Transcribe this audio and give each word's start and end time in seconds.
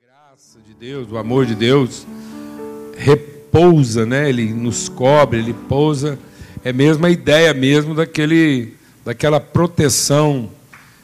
graça 0.00 0.60
de 0.64 0.72
Deus, 0.74 1.10
o 1.10 1.18
amor 1.18 1.44
de 1.44 1.56
Deus 1.56 2.06
repousa, 2.96 4.06
né? 4.06 4.28
Ele 4.28 4.54
nos 4.54 4.88
cobre, 4.88 5.40
ele 5.40 5.52
pousa. 5.52 6.16
É 6.62 6.72
mesmo 6.72 7.04
a 7.04 7.10
ideia 7.10 7.52
mesmo 7.52 7.96
daquele, 7.96 8.74
daquela 9.04 9.40
proteção 9.40 10.48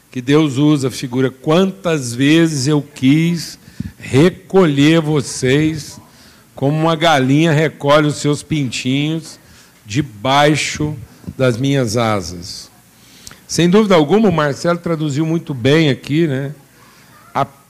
que 0.09 0.21
Deus 0.21 0.55
usa, 0.55 0.89
figura. 0.89 1.29
Quantas 1.29 2.15
vezes 2.15 2.67
eu 2.67 2.81
quis 2.81 3.59
recolher 3.99 5.01
vocês, 5.01 5.99
como 6.55 6.77
uma 6.77 6.95
galinha 6.95 7.51
recolhe 7.51 8.07
os 8.07 8.15
seus 8.15 8.41
pintinhos 8.41 9.37
debaixo 9.85 10.95
das 11.37 11.57
minhas 11.57 11.97
asas. 11.97 12.71
Sem 13.45 13.69
dúvida 13.69 13.93
alguma, 13.95 14.29
o 14.29 14.31
Marcelo 14.31 14.79
traduziu 14.79 15.25
muito 15.25 15.53
bem 15.53 15.89
aqui, 15.89 16.27
né? 16.27 16.55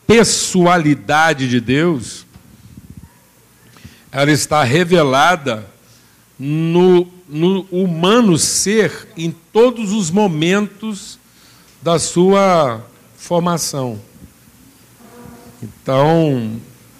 Pessoalidade 0.07 1.49
de 1.49 1.59
Deus, 1.59 2.25
ela 4.11 4.32
está 4.32 4.63
revelada 4.63 5.65
no, 6.37 7.07
no 7.27 7.61
humano 7.71 8.37
ser 8.37 9.07
em 9.18 9.32
todos 9.51 9.91
os 9.91 10.11
momentos 10.11 11.18
da 11.82 11.99
sua 11.99 12.86
formação. 13.18 13.99
Então, 15.61 16.60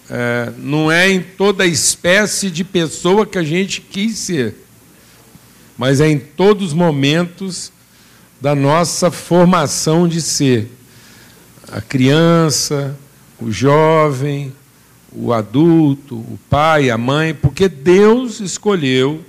é, 0.10 0.52
não 0.58 0.92
é 0.92 1.10
em 1.10 1.22
toda 1.22 1.66
espécie 1.66 2.50
de 2.50 2.64
pessoa 2.64 3.26
que 3.26 3.38
a 3.38 3.44
gente 3.44 3.82
quis 3.82 4.18
ser, 4.18 4.56
mas 5.78 6.00
é 6.00 6.10
em 6.10 6.20
todos 6.20 6.68
os 6.68 6.74
momentos 6.74 7.72
da 8.40 8.56
nossa 8.56 9.10
formação 9.10 10.08
de 10.08 10.22
ser. 10.22 10.72
A 11.72 11.82
criança, 11.82 12.96
o 13.40 13.52
jovem, 13.52 14.54
o 15.12 15.34
adulto, 15.34 16.16
o 16.16 16.40
pai, 16.50 16.90
a 16.90 16.98
mãe, 16.98 17.34
porque 17.34 17.70
Deus 17.70 18.40
escolheu 18.40 19.24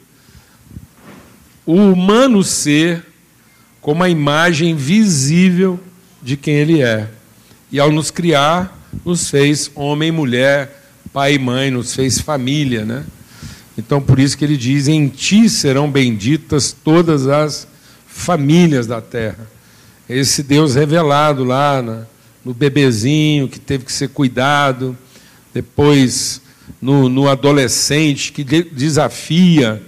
o 1.64 1.74
humano 1.74 2.42
ser 2.42 3.04
como 3.80 4.02
a 4.02 4.08
imagem 4.08 4.74
visível 4.74 5.78
de 6.22 6.36
quem 6.36 6.54
ele 6.54 6.82
é. 6.82 7.08
E 7.70 7.78
ao 7.78 7.90
nos 7.90 8.10
criar, 8.10 8.76
nos 9.04 9.30
fez 9.30 9.70
homem 9.74 10.08
e 10.08 10.12
mulher, 10.12 10.82
pai 11.12 11.34
e 11.34 11.38
mãe, 11.38 11.70
nos 11.70 11.94
fez 11.94 12.20
família, 12.20 12.84
né? 12.84 13.04
Então 13.78 14.00
por 14.00 14.18
isso 14.18 14.36
que 14.36 14.44
ele 14.44 14.56
diz: 14.56 14.88
"Em 14.88 15.08
ti 15.08 15.48
serão 15.48 15.90
benditas 15.90 16.72
todas 16.72 17.26
as 17.26 17.66
famílias 18.06 18.86
da 18.86 19.00
terra". 19.00 19.46
Esse 20.08 20.42
Deus 20.42 20.74
revelado 20.74 21.44
lá 21.44 21.82
na, 21.82 22.06
no 22.46 22.54
bebezinho 22.54 23.48
que 23.48 23.58
teve 23.58 23.84
que 23.84 23.92
ser 23.92 24.10
cuidado, 24.10 24.96
depois 25.52 26.40
no, 26.80 27.08
no 27.08 27.28
adolescente 27.28 28.30
que 28.30 28.44
de, 28.44 28.62
desafia 28.62 29.82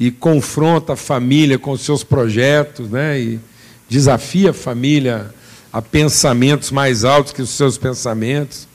e 0.00 0.10
confronta 0.10 0.94
a 0.94 0.96
família 0.96 1.58
com 1.58 1.70
os 1.72 1.82
seus 1.82 2.02
projetos, 2.02 2.88
né? 2.88 3.20
E 3.20 3.40
desafia 3.90 4.50
a 4.50 4.54
família 4.54 5.34
a 5.70 5.82
pensamentos 5.82 6.70
mais 6.70 7.04
altos 7.04 7.30
que 7.30 7.42
os 7.42 7.50
seus 7.50 7.76
pensamentos 7.76 8.66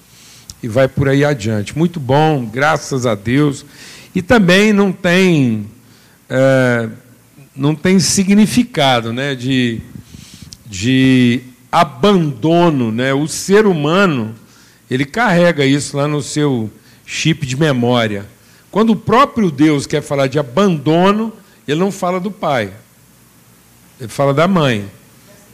e 0.62 0.68
vai 0.68 0.88
por 0.88 1.10
aí 1.10 1.26
adiante. 1.26 1.76
Muito 1.76 2.00
bom, 2.00 2.46
graças 2.46 3.08
a 3.08 3.16
Deus. 3.16 3.66
E 4.14 4.22
também 4.22 4.72
não 4.72 4.92
tem 4.92 5.66
é, 6.30 6.88
não 7.56 7.74
tem 7.74 8.00
significado, 8.00 9.12
né? 9.12 9.34
De, 9.34 9.82
de 10.68 11.42
abandono, 11.74 12.92
né? 12.92 13.16
O 13.16 13.28
ser 13.28 13.66
humano 13.66 14.36
ele 14.92 15.06
carrega 15.06 15.66
isso 15.66 15.98
lá 15.98 16.08
no 16.08 16.22
seu 16.22 16.70
chip 17.04 17.48
de 17.48 17.58
memória. 17.58 18.28
Quando 18.70 18.92
o 18.92 18.96
próprio 18.96 19.50
Deus 19.50 19.88
quer 19.88 20.04
falar 20.04 20.28
de 20.28 20.38
abandono, 20.38 21.34
ele 21.68 21.80
não 21.80 21.92
fala 21.92 22.20
do 22.20 22.30
pai, 22.30 22.72
ele 24.00 24.08
fala 24.08 24.36
da 24.36 24.48
mãe. 24.48 24.86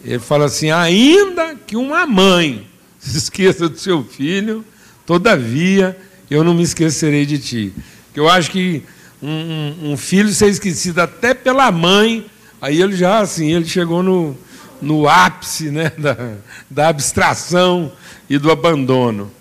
Ele 0.04 0.20
fala 0.20 0.46
assim: 0.46 0.72
ainda 0.72 1.56
que 1.56 1.78
uma 1.78 2.06
mãe 2.06 2.68
se 3.00 3.16
esqueça 3.18 3.70
do 3.70 3.78
seu 3.78 4.04
filho, 4.04 4.66
todavia 5.06 5.98
eu 6.30 6.44
não 6.44 6.54
me 6.54 6.64
esquecerei 6.64 7.26
de 7.26 7.40
ti. 7.40 7.74
Eu 8.14 8.28
acho 8.28 8.52
que 8.52 8.84
um, 9.24 9.30
um, 9.30 9.92
um 9.92 9.98
filho 9.98 10.34
ser 10.34 10.50
esquecido 10.50 11.00
até 11.00 11.34
pela 11.34 11.72
mãe, 11.72 12.26
aí 12.62 12.82
ele 12.82 12.96
já 12.96 13.20
assim, 13.20 13.54
ele 13.54 13.66
chegou 13.66 14.04
no, 14.04 14.38
no 14.82 15.08
ápice 15.08 15.72
né, 15.72 15.92
da, 15.98 16.36
da 16.70 16.88
abstração 16.88 17.92
e 18.30 18.38
do 18.38 18.52
abandono. 18.52 19.32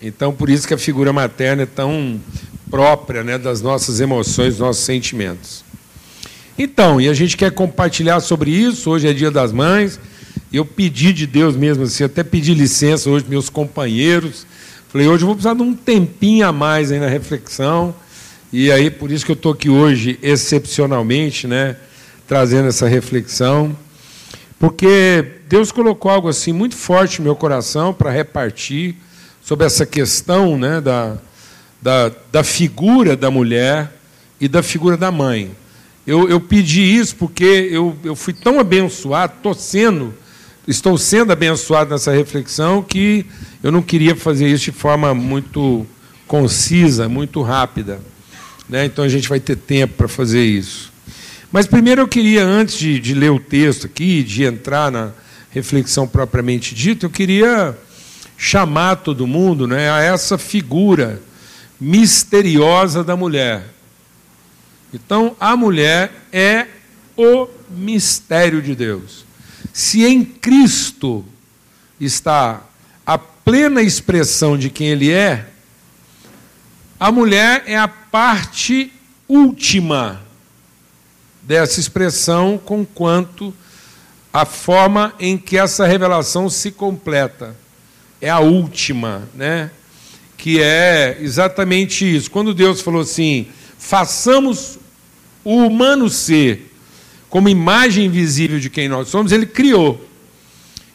Então, 0.00 0.32
por 0.32 0.48
isso 0.48 0.66
que 0.66 0.74
a 0.74 0.78
figura 0.78 1.12
materna 1.12 1.64
é 1.64 1.66
tão 1.66 2.20
própria 2.70 3.22
né, 3.22 3.36
das 3.36 3.60
nossas 3.60 4.00
emoções, 4.00 4.54
dos 4.54 4.60
nossos 4.60 4.84
sentimentos. 4.84 5.64
Então, 6.56 7.00
e 7.00 7.08
a 7.08 7.14
gente 7.14 7.36
quer 7.36 7.50
compartilhar 7.50 8.20
sobre 8.20 8.50
isso, 8.50 8.90
hoje 8.90 9.08
é 9.08 9.12
dia 9.12 9.30
das 9.30 9.52
mães, 9.52 9.98
eu 10.52 10.64
pedi 10.64 11.12
de 11.12 11.26
Deus 11.26 11.56
mesmo 11.56 11.84
assim, 11.84 12.04
até 12.04 12.22
pedi 12.22 12.54
licença 12.54 13.08
hoje 13.08 13.24
meus 13.28 13.48
companheiros, 13.48 14.46
falei, 14.88 15.06
hoje 15.06 15.22
eu 15.22 15.26
vou 15.26 15.34
precisar 15.34 15.54
de 15.54 15.62
um 15.62 15.74
tempinho 15.74 16.46
a 16.46 16.52
mais 16.52 16.92
aí 16.92 16.98
na 16.98 17.08
reflexão, 17.08 17.94
e 18.52 18.70
aí 18.70 18.90
por 18.90 19.10
isso 19.10 19.24
que 19.24 19.32
eu 19.32 19.36
estou 19.36 19.52
aqui 19.52 19.68
hoje, 19.68 20.18
excepcionalmente, 20.22 21.46
né, 21.46 21.76
trazendo 22.26 22.68
essa 22.68 22.86
reflexão. 22.88 23.76
Porque 24.60 25.24
Deus 25.48 25.72
colocou 25.72 26.10
algo 26.10 26.28
assim 26.28 26.52
muito 26.52 26.76
forte 26.76 27.18
no 27.18 27.24
meu 27.24 27.34
coração 27.34 27.94
para 27.94 28.10
repartir 28.10 28.94
sobre 29.42 29.64
essa 29.64 29.86
questão 29.86 30.58
né, 30.58 30.82
da, 30.82 31.16
da, 31.80 32.12
da 32.30 32.44
figura 32.44 33.16
da 33.16 33.30
mulher 33.30 33.90
e 34.38 34.46
da 34.46 34.62
figura 34.62 34.98
da 34.98 35.10
mãe. 35.10 35.50
Eu, 36.06 36.28
eu 36.28 36.38
pedi 36.38 36.82
isso 36.82 37.16
porque 37.16 37.68
eu, 37.72 37.96
eu 38.04 38.14
fui 38.14 38.34
tão 38.34 38.60
abençoado, 38.60 39.32
estou 39.38 39.54
sendo, 39.54 40.14
estou 40.68 40.98
sendo 40.98 41.32
abençoado 41.32 41.92
nessa 41.92 42.12
reflexão, 42.12 42.82
que 42.82 43.24
eu 43.62 43.72
não 43.72 43.80
queria 43.80 44.14
fazer 44.14 44.46
isso 44.46 44.64
de 44.64 44.72
forma 44.72 45.14
muito 45.14 45.86
concisa, 46.26 47.08
muito 47.08 47.40
rápida. 47.40 47.98
Né? 48.68 48.84
Então 48.84 49.02
a 49.06 49.08
gente 49.08 49.26
vai 49.26 49.40
ter 49.40 49.56
tempo 49.56 49.94
para 49.94 50.06
fazer 50.06 50.44
isso. 50.44 50.89
Mas 51.52 51.66
primeiro 51.66 52.02
eu 52.02 52.08
queria, 52.08 52.44
antes 52.44 52.76
de, 52.78 53.00
de 53.00 53.12
ler 53.12 53.30
o 53.30 53.40
texto 53.40 53.86
aqui, 53.86 54.22
de 54.22 54.44
entrar 54.44 54.92
na 54.92 55.10
reflexão 55.50 56.06
propriamente 56.06 56.74
dita, 56.74 57.06
eu 57.06 57.10
queria 57.10 57.76
chamar 58.38 58.96
todo 58.96 59.26
mundo 59.26 59.66
né, 59.66 59.90
a 59.90 60.00
essa 60.00 60.38
figura 60.38 61.20
misteriosa 61.80 63.02
da 63.02 63.16
mulher. 63.16 63.64
Então, 64.94 65.36
a 65.40 65.56
mulher 65.56 66.12
é 66.32 66.66
o 67.16 67.48
mistério 67.68 68.62
de 68.62 68.76
Deus. 68.76 69.24
Se 69.72 70.04
em 70.04 70.24
Cristo 70.24 71.24
está 72.00 72.62
a 73.04 73.18
plena 73.18 73.82
expressão 73.82 74.56
de 74.56 74.70
quem 74.70 74.88
Ele 74.88 75.10
é, 75.10 75.48
a 76.98 77.10
mulher 77.10 77.64
é 77.66 77.76
a 77.76 77.88
parte 77.88 78.92
última 79.28 80.29
dessa 81.50 81.80
expressão, 81.80 82.56
com 82.64 82.86
quanto 82.86 83.52
a 84.32 84.44
forma 84.44 85.12
em 85.18 85.36
que 85.36 85.58
essa 85.58 85.84
revelação 85.84 86.48
se 86.48 86.70
completa. 86.70 87.56
É 88.20 88.30
a 88.30 88.38
última, 88.38 89.28
né? 89.34 89.72
Que 90.36 90.62
é 90.62 91.18
exatamente 91.20 92.04
isso. 92.04 92.30
Quando 92.30 92.54
Deus 92.54 92.80
falou 92.80 93.00
assim: 93.00 93.48
façamos 93.76 94.78
o 95.42 95.56
humano 95.56 96.08
ser 96.08 96.72
como 97.28 97.48
imagem 97.48 98.08
visível 98.08 98.60
de 98.60 98.70
quem 98.70 98.88
nós 98.88 99.08
somos, 99.08 99.32
ele 99.32 99.46
criou. 99.46 100.08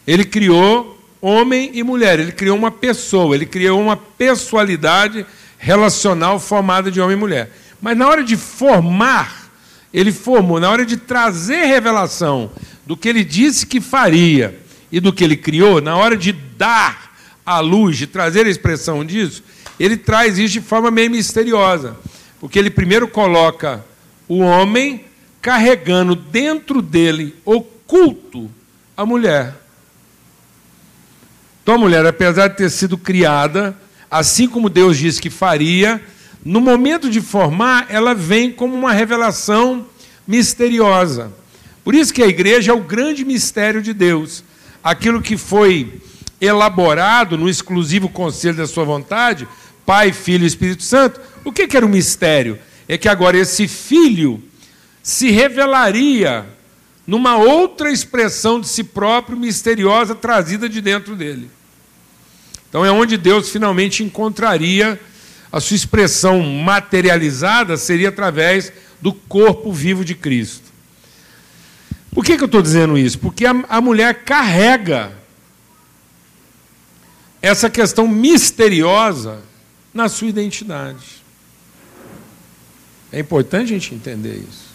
Ele 0.07 0.23
criou 0.23 0.97
homem 1.19 1.71
e 1.73 1.83
mulher, 1.83 2.17
ele 2.17 2.31
criou 2.31 2.57
uma 2.57 2.71
pessoa, 2.71 3.35
ele 3.35 3.45
criou 3.45 3.81
uma 3.81 3.97
pessoalidade 3.97 5.25
relacional 5.57 6.39
formada 6.39 6.89
de 6.89 7.01
homem 7.01 7.17
e 7.17 7.19
mulher. 7.19 7.51
Mas 7.81 7.97
na 7.97 8.07
hora 8.07 8.23
de 8.23 8.37
formar 8.37 9.44
ele 9.95 10.11
formou, 10.11 10.59
na 10.59 10.69
hora 10.69 10.85
de 10.85 10.97
trazer 10.97 11.67
revelação 11.67 12.51
do 12.85 12.97
que 12.97 13.07
ele 13.07 13.23
disse 13.23 13.65
que 13.65 13.79
faria 13.79 14.59
e 14.91 14.99
do 14.99 15.13
que 15.13 15.23
ele 15.23 15.37
criou, 15.37 15.79
na 15.79 15.95
hora 15.95 16.17
de 16.17 16.33
dar 16.33 17.15
a 17.45 17.61
luz, 17.61 17.97
de 17.97 18.05
trazer 18.05 18.45
a 18.45 18.49
expressão 18.49 19.05
disso, 19.05 19.41
ele 19.79 19.95
traz 19.95 20.37
isso 20.37 20.51
de 20.51 20.59
forma 20.59 20.91
meio 20.91 21.09
misteriosa. 21.09 21.95
Porque 22.41 22.59
ele 22.59 22.69
primeiro 22.69 23.07
coloca 23.07 23.85
o 24.27 24.39
homem 24.39 25.05
carregando 25.41 26.13
dentro 26.13 26.81
dele, 26.81 27.33
oculto, 27.45 28.51
a 28.97 29.05
mulher. 29.05 29.55
Então 31.63 31.75
a 31.75 31.77
mulher, 31.77 32.05
apesar 32.05 32.49
de 32.49 32.57
ter 32.57 32.69
sido 32.69 32.97
criada, 32.97 33.73
assim 34.11 34.45
como 34.45 34.69
Deus 34.69 34.97
disse 34.97 35.21
que 35.21 35.29
faria, 35.29 36.03
no 36.45 36.61
momento 36.61 37.09
de 37.09 37.21
formar, 37.21 37.87
ela 37.89 38.13
vem 38.13 38.51
como 38.51 38.75
uma 38.75 38.93
revelação 38.93 39.87
misteriosa. 40.27 41.33
Por 41.83 41.95
isso 41.95 42.13
que 42.13 42.21
a 42.21 42.27
igreja 42.27 42.71
é 42.71 42.75
o 42.75 42.81
grande 42.81 43.25
mistério 43.25 43.81
de 43.81 43.93
Deus. 43.93 44.43
Aquilo 44.83 45.23
que 45.23 45.37
foi 45.37 45.99
elaborado 46.39 47.35
no 47.35 47.49
exclusivo 47.49 48.07
conselho 48.07 48.57
da 48.57 48.67
sua 48.67 48.83
vontade, 48.83 49.47
Pai, 49.87 50.11
Filho 50.11 50.43
e 50.43 50.47
Espírito 50.47 50.83
Santo, 50.83 51.19
o 51.43 51.51
que, 51.51 51.67
que 51.67 51.75
era 51.75 51.85
o 51.85 51.89
mistério? 51.89 52.59
É 52.87 52.95
que 52.95 53.09
agora 53.09 53.37
esse 53.37 53.67
filho 53.67 54.43
se 55.01 55.31
revelaria 55.31 56.45
numa 57.07 57.37
outra 57.37 57.91
expressão 57.91 58.59
de 58.59 58.67
si 58.67 58.83
próprio 58.83 59.35
misteriosa 59.37 60.13
trazida 60.13 60.69
de 60.69 60.79
dentro 60.79 61.15
dele. 61.15 61.49
Então 62.69 62.85
é 62.85 62.91
onde 62.91 63.17
Deus 63.17 63.49
finalmente 63.49 64.03
encontraria 64.03 64.99
a 65.55 65.61
sua 65.61 65.75
expressão 65.75 66.43
materializada 66.43 67.77
seria 67.77 68.09
através 68.09 68.73
do 68.99 69.13
corpo 69.13 69.71
vivo 69.71 70.03
de 70.03 70.13
Cristo. 70.13 70.65
Por 72.11 72.25
que, 72.25 72.35
que 72.35 72.43
eu 72.43 72.47
estou 72.47 72.61
dizendo 72.61 72.97
isso? 72.97 73.17
Porque 73.19 73.45
a, 73.45 73.51
a 73.69 73.79
mulher 73.79 74.25
carrega 74.25 75.13
essa 77.41 77.69
questão 77.69 78.05
misteriosa 78.05 79.43
na 79.93 80.09
sua 80.09 80.27
identidade. 80.27 81.23
É 83.09 83.21
importante 83.21 83.71
a 83.71 83.79
gente 83.79 83.95
entender 83.95 84.35
isso. 84.35 84.65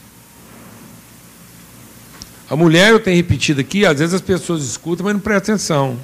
A 2.48 2.56
mulher, 2.56 2.90
eu 2.90 3.00
tenho 3.00 3.18
repetido 3.18 3.60
aqui, 3.60 3.84
às 3.84 3.98
vezes 3.98 4.14
as 4.14 4.22
pessoas 4.22 4.64
escutam, 4.64 5.04
mas 5.04 5.12
não 5.12 5.20
prestam 5.20 5.56
atenção. 5.56 6.00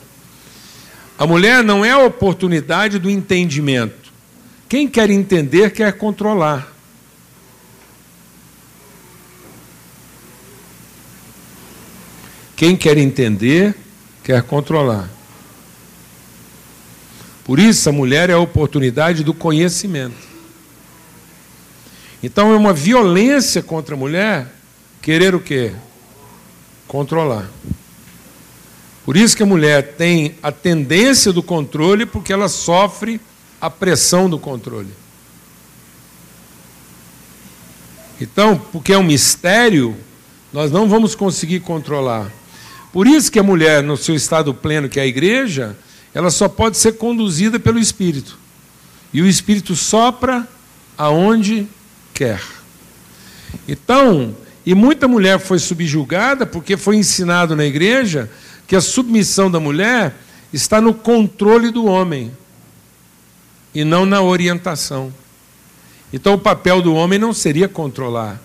A 1.18 1.26
mulher 1.26 1.64
não 1.64 1.82
é 1.82 1.92
a 1.92 1.98
oportunidade 1.98 2.98
do 2.98 3.08
entendimento. 3.08 4.05
Quem 4.68 4.88
quer 4.88 5.10
entender 5.10 5.70
quer 5.70 5.92
controlar. 5.92 6.76
Quem 12.56 12.74
quer 12.74 12.96
entender, 12.96 13.74
quer 14.24 14.42
controlar. 14.42 15.10
Por 17.44 17.58
isso, 17.58 17.88
a 17.88 17.92
mulher 17.92 18.30
é 18.30 18.32
a 18.32 18.38
oportunidade 18.38 19.22
do 19.22 19.34
conhecimento. 19.34 20.16
Então, 22.22 22.52
é 22.52 22.56
uma 22.56 22.72
violência 22.72 23.62
contra 23.62 23.94
a 23.94 23.98
mulher 23.98 24.48
querer 25.02 25.34
o 25.34 25.40
quê? 25.40 25.72
Controlar. 26.88 27.48
Por 29.04 29.16
isso 29.16 29.36
que 29.36 29.42
a 29.42 29.46
mulher 29.46 29.94
tem 29.94 30.34
a 30.42 30.50
tendência 30.50 31.32
do 31.32 31.42
controle, 31.42 32.06
porque 32.06 32.32
ela 32.32 32.48
sofre 32.48 33.20
a 33.60 33.70
pressão 33.70 34.28
do 34.28 34.38
controle. 34.38 34.92
Então, 38.20 38.58
porque 38.72 38.92
é 38.92 38.98
um 38.98 39.02
mistério, 39.02 39.96
nós 40.52 40.70
não 40.70 40.88
vamos 40.88 41.14
conseguir 41.14 41.60
controlar. 41.60 42.30
Por 42.92 43.06
isso 43.06 43.30
que 43.30 43.38
a 43.38 43.42
mulher, 43.42 43.82
no 43.82 43.96
seu 43.96 44.14
estado 44.14 44.54
pleno, 44.54 44.88
que 44.88 44.98
é 44.98 45.02
a 45.02 45.06
igreja, 45.06 45.76
ela 46.14 46.30
só 46.30 46.48
pode 46.48 46.78
ser 46.78 46.92
conduzida 46.92 47.60
pelo 47.60 47.78
Espírito. 47.78 48.38
E 49.12 49.20
o 49.20 49.26
Espírito 49.26 49.76
sopra 49.76 50.48
aonde 50.96 51.66
quer. 52.14 52.42
Então, 53.68 54.34
e 54.64 54.74
muita 54.74 55.06
mulher 55.06 55.38
foi 55.38 55.58
subjugada 55.58 56.46
porque 56.46 56.76
foi 56.76 56.96
ensinado 56.96 57.54
na 57.54 57.64
igreja 57.64 58.30
que 58.66 58.74
a 58.74 58.80
submissão 58.80 59.50
da 59.50 59.60
mulher 59.60 60.14
está 60.52 60.80
no 60.80 60.94
controle 60.94 61.70
do 61.70 61.84
homem 61.84 62.32
e 63.76 63.84
não 63.84 64.06
na 64.06 64.22
orientação. 64.22 65.12
Então, 66.10 66.32
o 66.32 66.38
papel 66.38 66.80
do 66.80 66.94
homem 66.94 67.18
não 67.18 67.34
seria 67.34 67.68
controlar, 67.68 68.40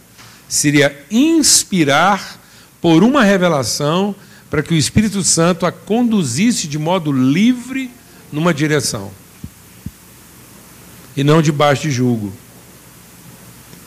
seria 0.49 1.05
inspirar 1.09 2.37
por 2.81 3.01
uma 3.01 3.23
revelação 3.23 4.13
para 4.49 4.61
que 4.61 4.73
o 4.73 4.77
Espírito 4.77 5.23
Santo 5.23 5.65
a 5.65 5.71
conduzisse 5.71 6.67
de 6.67 6.77
modo 6.77 7.13
livre 7.13 7.89
numa 8.29 8.53
direção 8.53 9.09
e 11.15 11.23
não 11.23 11.41
debaixo 11.41 11.83
de 11.83 11.91
julgo. 11.91 12.33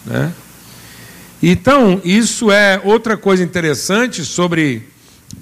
Né? 0.06 0.32
Então, 1.43 2.00
isso 2.02 2.50
é 2.50 2.81
outra 2.82 3.19
coisa 3.19 3.44
interessante 3.44 4.25
sobre 4.25 4.88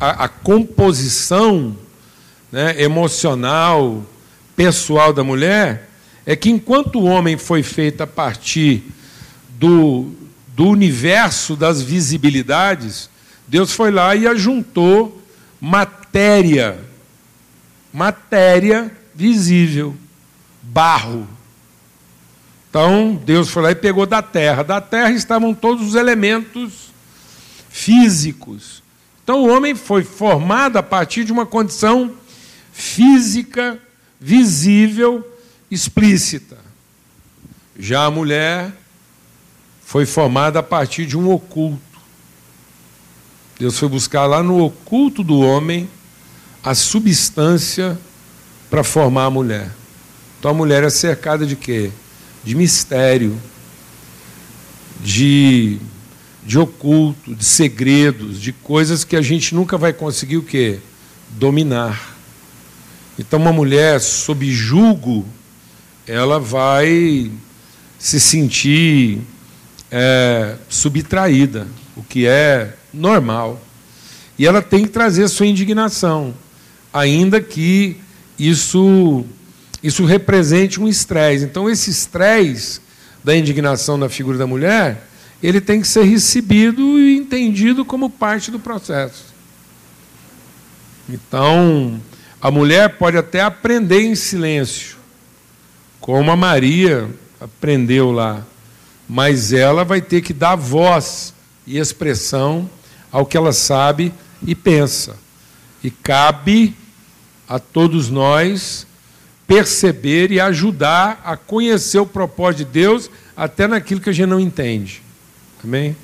a, 0.01 0.25
a 0.25 0.29
composição 0.29 1.77
né, 2.51 2.83
emocional, 2.83 4.05
pessoal 4.57 5.13
da 5.13 5.23
mulher, 5.23 5.92
é 6.25 6.37
que 6.37 6.51
enquanto 6.51 7.01
o 7.01 7.05
homem 7.05 7.37
foi 7.37 7.63
feito 7.63 8.03
a 8.03 8.07
partir 8.07 8.85
do, 9.59 10.11
do 10.49 10.67
universo 10.67 11.57
das 11.57 11.83
visibilidades, 11.83 13.11
Deus 13.47 13.73
foi 13.73 13.91
lá 13.91 14.15
e 14.15 14.27
ajuntou 14.27 15.21
matéria, 15.61 16.79
matéria 17.93 18.91
visível, 19.15 19.97
barro. 20.63 21.29
Então, 22.71 23.21
Deus 23.25 23.51
foi 23.51 23.63
lá 23.63 23.71
e 23.71 23.75
pegou 23.75 24.07
da 24.07 24.23
terra. 24.23 24.63
Da 24.63 24.81
terra 24.81 25.11
estavam 25.11 25.53
todos 25.53 25.89
os 25.89 25.95
elementos 25.95 26.91
físicos. 27.69 28.83
Então, 29.23 29.43
o 29.43 29.49
homem 29.49 29.75
foi 29.75 30.03
formado 30.03 30.79
a 30.79 30.83
partir 30.83 31.25
de 31.25 31.33
uma 31.33 31.45
condição 31.45 32.13
física, 32.73 33.79
visível, 34.19 35.32
explícita. 35.73 36.59
Já 37.79 38.05
a 38.05 38.11
mulher 38.11 38.71
foi 39.83 40.05
formada 40.05 40.59
a 40.59 40.63
partir 40.63 41.07
de 41.07 41.17
um 41.17 41.31
oculto. 41.31 41.81
Deus 43.59 43.79
foi 43.79 43.89
buscar 43.89 44.27
lá 44.27 44.43
no 44.43 44.63
oculto 44.63 45.25
do 45.25 45.41
homem 45.41 45.89
a 46.63 46.75
substância 46.75 47.99
para 48.69 48.85
formar 48.85 49.25
a 49.25 49.31
mulher. 49.31 49.71
Então 50.39 50.51
a 50.51 50.55
mulher 50.55 50.85
é 50.85 50.91
cercada 50.91 51.47
de 51.47 51.57
quê? 51.57 51.91
De 52.45 52.55
mistério, 52.55 53.41
de, 55.03 55.79
de 56.45 56.59
oculto, 56.59 57.35
de 57.35 57.45
segredos, 57.45 58.39
de 58.39 58.53
coisas 58.53 59.05
que 59.05 59.17
a 59.17 59.23
gente 59.23 59.55
nunca 59.55 59.79
vai 59.79 59.93
conseguir 59.93 60.37
o 60.37 60.43
quê? 60.43 60.81
Dominar. 61.31 62.15
Então 63.19 63.39
uma 63.39 63.53
mulher 63.53 64.01
sob 64.01 64.51
julgo, 64.51 65.27
ela 66.07 66.39
vai 66.39 67.31
se 67.99 68.19
sentir 68.19 69.21
é, 69.91 70.57
subtraída, 70.69 71.67
o 71.97 72.03
que 72.03 72.27
é 72.27 72.75
normal. 72.93 73.61
E 74.39 74.47
ela 74.47 74.63
tem 74.63 74.85
que 74.85 74.91
trazer 74.91 75.29
sua 75.29 75.47
indignação, 75.47 76.35
ainda 76.93 77.41
que 77.41 77.97
isso, 78.39 79.25
isso 79.83 80.05
represente 80.05 80.81
um 80.81 80.89
estresse. 80.89 81.45
Então, 81.45 81.69
esse 81.71 81.91
estresse 81.91 82.81
da 83.23 83.37
indignação 83.37 83.97
na 83.97 84.09
figura 84.09 84.37
da 84.37 84.47
mulher, 84.47 85.07
ele 85.43 85.61
tem 85.61 85.81
que 85.81 85.87
ser 85.87 86.05
recebido 86.05 86.99
e 86.99 87.17
entendido 87.17 87.85
como 87.85 88.11
parte 88.11 88.51
do 88.51 88.59
processo. 88.59 89.33
Então, 91.09 92.01
a 92.41 92.51
mulher 92.51 92.97
pode 92.97 93.17
até 93.17 93.43
aprender 93.43 94.01
em 94.01 94.15
silêncio, 94.15 94.97
como 96.03 96.33
a 96.33 96.37
Maria 96.37 97.09
aprendeu 97.41 98.11
lá, 98.11 98.45
mas 99.09 99.53
ela 99.53 99.85
vai 99.85 100.03
ter 100.03 100.21
que 100.21 100.33
dar 100.33 100.57
voz 100.57 101.33
e 101.65 101.79
expressão 101.79 102.69
ao 103.11 103.25
que 103.25 103.37
ela 103.37 103.53
sabe 103.53 104.13
e 104.45 104.53
pensa. 104.53 105.17
E 105.83 105.93
cabe 105.93 106.75
a 107.49 107.61
todos 107.61 108.11
nós 108.11 108.85
perceber 109.47 110.33
e 110.33 110.41
ajudar 110.41 111.23
a 111.25 111.37
conhecer 111.37 112.01
o 112.01 112.07
propósito 112.07 112.67
de 112.67 112.73
Deus 112.73 113.09
até 113.37 113.69
naquilo 113.69 114.01
que 114.01 114.11
a 114.11 114.13
gente 114.13 114.29
não 114.29 114.41
entende. 114.41 115.01
Amém? 115.63 115.97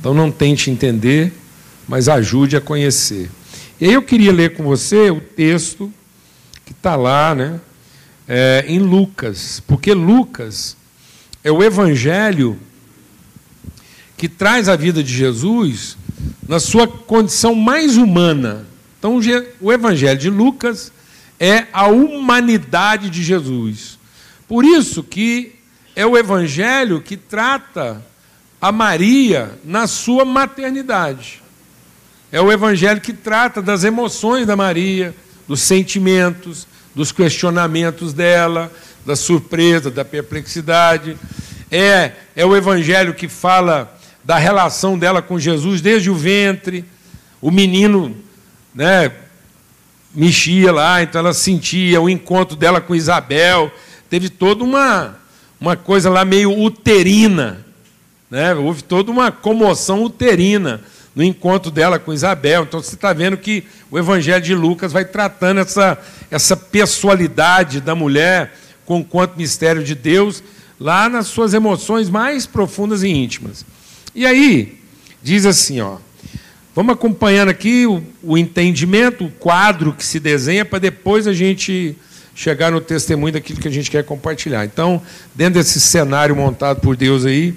Então 0.00 0.14
não 0.14 0.30
tente 0.30 0.70
entender, 0.70 1.34
mas 1.86 2.08
ajude 2.08 2.56
a 2.56 2.62
conhecer. 2.62 3.30
E 3.78 3.84
aí 3.84 3.92
eu 3.92 4.02
queria 4.02 4.32
ler 4.32 4.54
com 4.54 4.62
você 4.62 5.10
o 5.10 5.20
texto 5.20 5.92
que 6.68 6.72
está 6.72 6.96
lá, 6.96 7.34
né? 7.34 7.58
É, 8.28 8.62
em 8.68 8.78
Lucas, 8.78 9.62
porque 9.66 9.94
Lucas 9.94 10.76
é 11.42 11.50
o 11.50 11.62
evangelho 11.62 12.60
que 14.18 14.28
traz 14.28 14.68
a 14.68 14.76
vida 14.76 15.02
de 15.02 15.10
Jesus 15.10 15.96
na 16.46 16.60
sua 16.60 16.86
condição 16.86 17.54
mais 17.54 17.96
humana. 17.96 18.66
Então, 18.98 19.18
o 19.60 19.72
Evangelho 19.72 20.18
de 20.18 20.28
Lucas 20.28 20.92
é 21.40 21.68
a 21.72 21.86
humanidade 21.86 23.08
de 23.08 23.22
Jesus. 23.22 23.98
Por 24.46 24.64
isso 24.64 25.02
que 25.02 25.54
é 25.94 26.04
o 26.04 26.18
Evangelho 26.18 27.00
que 27.00 27.16
trata 27.16 28.04
a 28.60 28.72
Maria 28.72 29.56
na 29.64 29.86
sua 29.86 30.24
maternidade. 30.24 31.40
É 32.30 32.42
o 32.42 32.52
Evangelho 32.52 33.00
que 33.00 33.12
trata 33.12 33.62
das 33.62 33.84
emoções 33.84 34.46
da 34.46 34.56
Maria, 34.56 35.14
dos 35.48 35.62
sentimentos, 35.62 36.66
dos 36.94 37.10
questionamentos 37.10 38.12
dela, 38.12 38.70
da 39.04 39.16
surpresa, 39.16 39.90
da 39.90 40.04
perplexidade. 40.04 41.16
É, 41.70 42.12
é 42.36 42.44
o 42.44 42.54
Evangelho 42.54 43.14
que 43.14 43.26
fala 43.26 43.98
da 44.22 44.36
relação 44.36 44.98
dela 44.98 45.22
com 45.22 45.38
Jesus 45.38 45.80
desde 45.80 46.10
o 46.10 46.14
ventre, 46.14 46.84
o 47.40 47.50
menino 47.50 48.14
né, 48.74 49.10
mexia 50.14 50.70
lá, 50.70 51.02
então 51.02 51.20
ela 51.20 51.32
sentia 51.32 52.00
o 52.00 52.10
encontro 52.10 52.54
dela 52.54 52.80
com 52.80 52.94
Isabel. 52.94 53.72
Teve 54.10 54.28
toda 54.28 54.62
uma, 54.62 55.16
uma 55.58 55.76
coisa 55.76 56.10
lá 56.10 56.24
meio 56.24 56.52
uterina. 56.62 57.64
Né? 58.30 58.54
Houve 58.54 58.82
toda 58.82 59.10
uma 59.10 59.32
comoção 59.32 60.02
uterina 60.02 60.82
no 61.18 61.24
encontro 61.24 61.68
dela 61.68 61.98
com 61.98 62.12
Isabel. 62.12 62.62
Então 62.62 62.80
você 62.80 62.94
está 62.94 63.12
vendo 63.12 63.36
que 63.36 63.64
o 63.90 63.98
Evangelho 63.98 64.40
de 64.40 64.54
Lucas 64.54 64.92
vai 64.92 65.04
tratando 65.04 65.58
essa, 65.58 65.98
essa 66.30 66.56
pessoalidade 66.56 67.80
da 67.80 67.92
mulher 67.92 68.54
com 68.86 69.02
quanto 69.02 69.36
mistério 69.36 69.82
de 69.82 69.96
Deus, 69.96 70.44
lá 70.78 71.08
nas 71.08 71.26
suas 71.26 71.54
emoções 71.54 72.08
mais 72.08 72.46
profundas 72.46 73.02
e 73.02 73.08
íntimas. 73.08 73.66
E 74.14 74.24
aí, 74.24 74.78
diz 75.20 75.44
assim, 75.44 75.80
ó. 75.80 75.96
Vamos 76.72 76.94
acompanhando 76.94 77.48
aqui 77.48 77.84
o, 77.84 78.00
o 78.22 78.38
entendimento, 78.38 79.24
o 79.24 79.30
quadro 79.30 79.92
que 79.92 80.04
se 80.04 80.20
desenha, 80.20 80.64
para 80.64 80.78
depois 80.78 81.26
a 81.26 81.32
gente 81.32 81.96
chegar 82.32 82.70
no 82.70 82.80
testemunho 82.80 83.32
daquilo 83.32 83.58
que 83.58 83.66
a 83.66 83.72
gente 83.72 83.90
quer 83.90 84.04
compartilhar. 84.04 84.64
Então, 84.64 85.02
dentro 85.34 85.54
desse 85.54 85.80
cenário 85.80 86.36
montado 86.36 86.80
por 86.80 86.96
Deus 86.96 87.26
aí, 87.26 87.56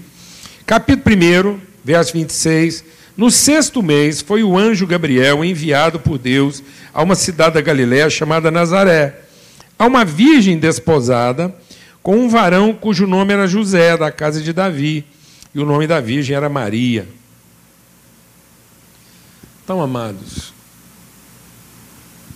capítulo 0.65 1.15
1, 1.53 1.59
verso 1.85 2.13
26. 2.13 3.00
No 3.15 3.29
sexto 3.29 3.83
mês, 3.83 4.21
foi 4.21 4.43
o 4.43 4.57
anjo 4.57 4.87
Gabriel 4.87 5.43
enviado 5.43 5.99
por 5.99 6.17
Deus 6.17 6.63
a 6.93 7.03
uma 7.03 7.15
cidade 7.15 7.55
da 7.55 7.61
Galiléia 7.61 8.09
chamada 8.09 8.49
Nazaré, 8.49 9.21
a 9.77 9.85
uma 9.85 10.05
virgem 10.05 10.57
desposada 10.57 11.53
com 12.01 12.17
um 12.17 12.29
varão 12.29 12.73
cujo 12.73 13.05
nome 13.05 13.33
era 13.33 13.47
José, 13.47 13.97
da 13.97 14.11
casa 14.11 14.41
de 14.41 14.53
Davi, 14.53 15.05
e 15.53 15.59
o 15.59 15.65
nome 15.65 15.85
da 15.85 15.99
virgem 15.99 16.35
era 16.35 16.49
Maria. 16.49 17.07
Então, 19.63 19.81
amados, 19.81 20.53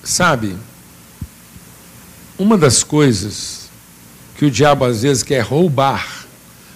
sabe, 0.03 0.55
uma 2.37 2.57
das 2.57 2.83
coisas 2.83 3.69
que 4.37 4.45
o 4.45 4.51
diabo 4.51 4.85
às 4.85 5.01
vezes 5.01 5.23
quer 5.23 5.41
roubar, 5.41 6.25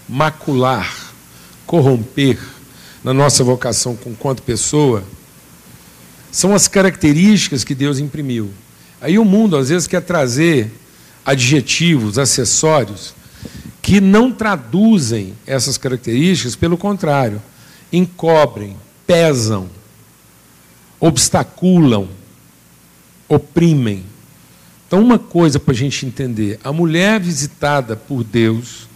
macular, 0.08 1.14
corromper 1.66 2.40
na 3.04 3.14
nossa 3.14 3.44
vocação 3.44 3.98
quanto 4.20 4.44
pessoa, 4.44 5.04
são 6.32 6.54
as 6.54 6.68
características 6.68 7.64
que 7.64 7.74
Deus 7.74 8.00
imprimiu. 8.00 8.52
Aí 9.02 9.18
o 9.18 9.26
mundo 9.26 9.58
às 9.58 9.70
vezes 9.70 9.88
quer 9.88 10.02
trazer 10.02 10.72
adjetivos, 11.26 12.18
acessórios, 12.18 13.14
que 13.82 14.02
não 14.02 14.32
traduzem 14.32 15.34
essas 15.48 15.78
características, 15.78 16.56
pelo 16.56 16.78
contrário, 16.78 17.42
encobrem, 17.92 18.76
pesam, 19.08 19.70
obstaculam, 21.00 22.10
oprimem. 23.28 24.04
Então, 24.88 25.02
uma 25.02 25.18
coisa 25.18 25.60
para 25.60 25.74
a 25.74 25.78
gente 25.78 26.06
entender: 26.06 26.60
a 26.64 26.74
mulher 26.74 27.20
visitada 27.20 27.96
por 27.96 28.24
Deus 28.24 28.88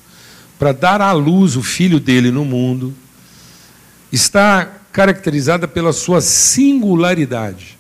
para 0.60 0.72
dar 0.72 1.02
à 1.02 1.12
luz 1.12 1.56
o 1.56 1.64
filho 1.64 2.00
dele 2.00 2.30
no 2.30 2.46
mundo 2.46 2.94
está 4.14 4.66
caracterizada 4.92 5.68
pela 5.68 5.92
sua 5.92 6.22
singularidade, 6.22 7.80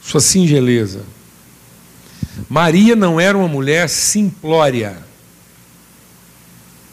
sua 0.00 0.20
singeleza. 0.20 1.02
Maria 2.48 2.96
não 2.96 3.20
era 3.20 3.36
uma 3.36 3.46
mulher 3.46 3.86
simplória, 3.86 4.96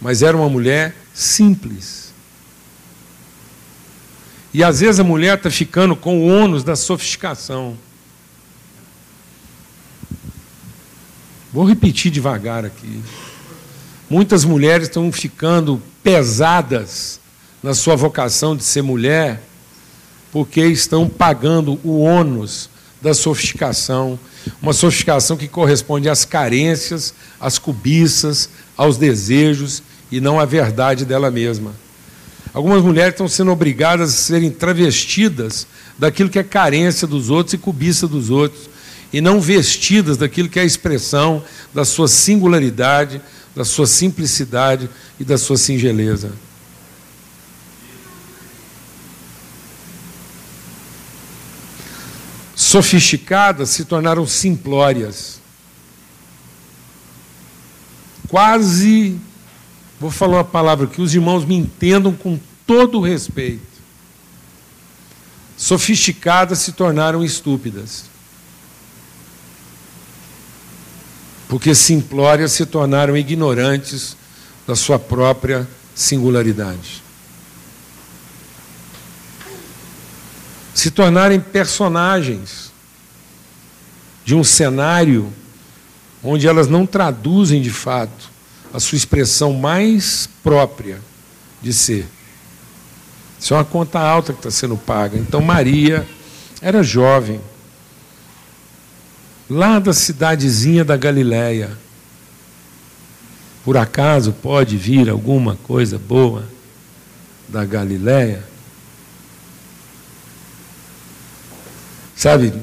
mas 0.01 0.21
era 0.21 0.35
uma 0.35 0.49
mulher 0.49 0.93
simples. 1.13 2.13
E 4.53 4.61
às 4.61 4.81
vezes 4.81 4.99
a 4.99 5.03
mulher 5.03 5.37
está 5.37 5.49
ficando 5.49 5.95
com 5.95 6.19
o 6.19 6.27
ônus 6.27 6.65
da 6.65 6.75
sofisticação. 6.75 7.77
Vou 11.53 11.63
repetir 11.63 12.11
devagar 12.11 12.65
aqui. 12.65 13.01
Muitas 14.09 14.43
mulheres 14.43 14.89
estão 14.89 15.09
ficando 15.13 15.81
pesadas 16.03 17.20
na 17.61 17.73
sua 17.73 17.95
vocação 17.95 18.55
de 18.55 18.63
ser 18.63 18.81
mulher, 18.81 19.41
porque 20.31 20.61
estão 20.65 21.07
pagando 21.07 21.79
o 21.83 21.99
ônus 21.99 22.69
da 23.01 23.13
sofisticação, 23.13 24.19
uma 24.61 24.73
sofisticação 24.73 25.35
que 25.35 25.47
corresponde 25.47 26.09
às 26.09 26.23
carências, 26.23 27.13
às 27.39 27.57
cobiças, 27.57 28.49
aos 28.77 28.97
desejos 28.97 29.83
e 30.11 30.19
não 30.19 30.39
à 30.39 30.45
verdade 30.45 31.05
dela 31.05 31.29
mesma. 31.29 31.73
Algumas 32.53 32.83
mulheres 32.83 33.13
estão 33.13 33.27
sendo 33.27 33.51
obrigadas 33.51 34.09
a 34.09 34.17
serem 34.17 34.51
travestidas 34.51 35.65
daquilo 35.97 36.29
que 36.29 36.39
é 36.39 36.43
carência 36.43 37.07
dos 37.07 37.29
outros 37.29 37.53
e 37.53 37.57
cobiça 37.57 38.07
dos 38.07 38.29
outros, 38.29 38.69
e 39.13 39.19
não 39.19 39.41
vestidas 39.41 40.17
daquilo 40.17 40.49
que 40.49 40.59
é 40.59 40.61
a 40.61 40.65
expressão 40.65 41.43
da 41.73 41.83
sua 41.83 42.07
singularidade, 42.07 43.21
da 43.55 43.65
sua 43.65 43.85
simplicidade 43.85 44.89
e 45.19 45.23
da 45.23 45.37
sua 45.37 45.57
singeleza. 45.57 46.31
Sofisticadas 52.71 53.69
se 53.69 53.83
tornaram 53.83 54.25
simplórias. 54.25 55.41
Quase, 58.29 59.19
vou 59.99 60.09
falar 60.09 60.37
uma 60.37 60.43
palavra 60.45 60.87
que 60.87 61.01
os 61.01 61.13
irmãos 61.13 61.43
me 61.43 61.53
entendam 61.53 62.13
com 62.13 62.39
todo 62.65 62.99
o 62.99 63.01
respeito. 63.01 63.67
Sofisticadas 65.57 66.59
se 66.59 66.71
tornaram 66.71 67.25
estúpidas. 67.25 68.05
Porque 71.49 71.75
simplórias 71.75 72.53
se 72.53 72.65
tornaram 72.65 73.17
ignorantes 73.17 74.15
da 74.65 74.77
sua 74.77 74.97
própria 74.97 75.67
singularidade. 75.93 77.00
Se 80.73 80.91
tornarem 80.91 81.39
personagens 81.39 82.71
de 84.23 84.35
um 84.35 84.43
cenário 84.43 85.31
onde 86.23 86.47
elas 86.47 86.67
não 86.67 86.85
traduzem 86.85 87.61
de 87.61 87.71
fato 87.71 88.29
a 88.73 88.79
sua 88.79 88.95
expressão 88.95 89.53
mais 89.53 90.29
própria 90.43 90.99
de 91.61 91.73
ser. 91.73 92.07
Isso 93.39 93.53
é 93.53 93.57
uma 93.57 93.65
conta 93.65 93.99
alta 93.99 94.33
que 94.33 94.39
está 94.39 94.51
sendo 94.51 94.77
paga. 94.77 95.17
Então, 95.17 95.41
Maria 95.41 96.07
era 96.61 96.83
jovem, 96.83 97.41
lá 99.49 99.79
da 99.79 99.93
cidadezinha 99.93 100.85
da 100.85 100.95
Galiléia. 100.95 101.75
Por 103.65 103.77
acaso 103.77 104.31
pode 104.31 104.77
vir 104.77 105.09
alguma 105.09 105.55
coisa 105.63 105.97
boa 105.97 106.47
da 107.49 107.65
Galiléia? 107.65 108.50
Sabe 112.21 112.53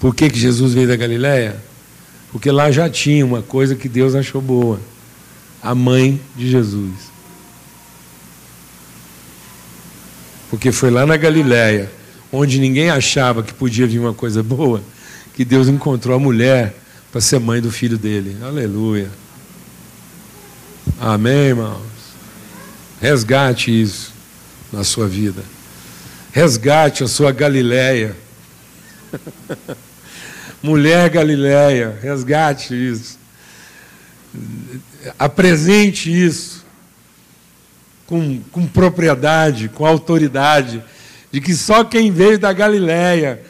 por 0.00 0.12
que, 0.16 0.28
que 0.28 0.36
Jesus 0.36 0.74
veio 0.74 0.88
da 0.88 0.96
Galiléia? 0.96 1.62
Porque 2.32 2.50
lá 2.50 2.68
já 2.68 2.90
tinha 2.90 3.24
uma 3.24 3.40
coisa 3.40 3.76
que 3.76 3.88
Deus 3.88 4.16
achou 4.16 4.42
boa: 4.42 4.80
a 5.62 5.76
mãe 5.76 6.20
de 6.34 6.50
Jesus. 6.50 6.92
Porque 10.50 10.72
foi 10.72 10.90
lá 10.90 11.06
na 11.06 11.16
Galiléia, 11.16 11.88
onde 12.32 12.58
ninguém 12.58 12.90
achava 12.90 13.44
que 13.44 13.54
podia 13.54 13.86
vir 13.86 14.00
uma 14.00 14.12
coisa 14.12 14.42
boa, 14.42 14.82
que 15.32 15.44
Deus 15.44 15.68
encontrou 15.68 16.16
a 16.16 16.18
mulher 16.18 16.74
para 17.12 17.20
ser 17.20 17.38
mãe 17.38 17.60
do 17.60 17.70
filho 17.70 17.96
dele. 17.96 18.36
Aleluia. 18.42 19.08
Amém, 20.98 21.50
irmãos? 21.50 21.80
Resgate 23.00 23.70
isso 23.70 24.12
na 24.72 24.82
sua 24.82 25.06
vida. 25.06 25.44
Resgate 26.32 27.02
a 27.02 27.08
sua 27.08 27.32
Galileia. 27.32 28.16
Mulher 30.62 31.08
Galileia, 31.08 31.98
resgate 32.02 32.74
isso. 32.74 33.18
Apresente 35.18 36.10
isso 36.10 36.64
com, 38.06 38.40
com 38.50 38.66
propriedade, 38.66 39.68
com 39.68 39.86
autoridade, 39.86 40.82
de 41.30 41.40
que 41.40 41.54
só 41.54 41.84
quem 41.84 42.10
veio 42.10 42.38
da 42.38 42.52
Galileia, 42.52 43.40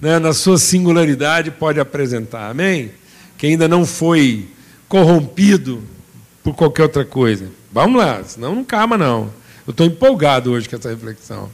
né, 0.00 0.18
na 0.18 0.32
sua 0.32 0.58
singularidade, 0.58 1.50
pode 1.50 1.78
apresentar. 1.78 2.50
Amém? 2.50 2.90
Que 3.36 3.46
ainda 3.46 3.68
não 3.68 3.84
foi 3.84 4.48
corrompido 4.88 5.82
por 6.42 6.54
qualquer 6.54 6.84
outra 6.84 7.04
coisa. 7.04 7.48
Vamos 7.70 8.00
lá, 8.00 8.24
senão 8.24 8.54
não 8.54 8.64
calma, 8.64 8.96
não. 8.96 9.30
Eu 9.66 9.72
estou 9.72 9.86
empolgado 9.86 10.52
hoje 10.52 10.68
com 10.68 10.76
essa 10.76 10.88
reflexão. 10.88 11.50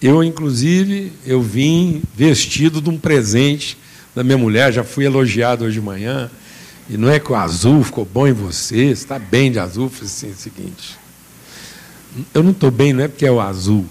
Eu, 0.00 0.22
inclusive, 0.22 1.12
eu 1.26 1.42
vim 1.42 2.02
vestido 2.14 2.80
de 2.80 2.88
um 2.88 2.96
presente 2.96 3.76
da 4.14 4.22
minha 4.22 4.38
mulher, 4.38 4.72
já 4.72 4.84
fui 4.84 5.04
elogiado 5.04 5.64
hoje 5.64 5.80
de 5.80 5.84
manhã. 5.84 6.30
E 6.88 6.96
não 6.96 7.10
é 7.10 7.18
que 7.18 7.30
o 7.30 7.34
azul 7.34 7.82
ficou 7.84 8.04
bom 8.04 8.26
em 8.26 8.32
você, 8.32 8.86
está 8.86 9.18
bem 9.18 9.52
de 9.52 9.58
azul, 9.58 9.90
foi 9.90 10.06
assim, 10.06 10.28
é 10.28 10.30
o 10.30 10.36
seguinte. 10.36 10.98
Eu 12.32 12.42
não 12.42 12.52
estou 12.52 12.70
bem, 12.70 12.92
não 12.92 13.04
é 13.04 13.08
porque 13.08 13.26
é 13.26 13.30
o 13.30 13.40
azul, 13.40 13.84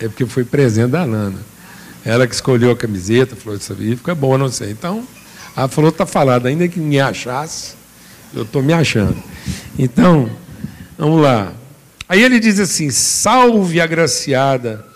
é 0.00 0.08
porque 0.08 0.24
foi 0.24 0.44
presente 0.44 0.92
da 0.92 1.06
Nana. 1.06 1.38
Ela 2.04 2.26
que 2.26 2.34
escolheu 2.34 2.70
a 2.70 2.76
camiseta, 2.76 3.36
falou 3.36 3.58
isso 3.58 3.72
aí, 3.78 3.96
fica 3.96 4.14
boa, 4.14 4.38
não 4.38 4.48
sei. 4.48 4.70
Então, 4.70 5.06
ela 5.56 5.68
falou, 5.68 5.90
está 5.90 6.06
falado, 6.06 6.46
ainda 6.46 6.66
que 6.68 6.80
me 6.80 6.98
achasse, 7.00 7.74
eu 8.32 8.42
estou 8.42 8.62
me 8.62 8.72
achando. 8.72 9.16
Então, 9.78 10.30
vamos 10.96 11.20
lá. 11.20 11.52
Aí 12.08 12.22
ele 12.22 12.38
diz 12.38 12.58
assim: 12.60 12.90
Salve 12.90 13.80
agraciada, 13.80 14.86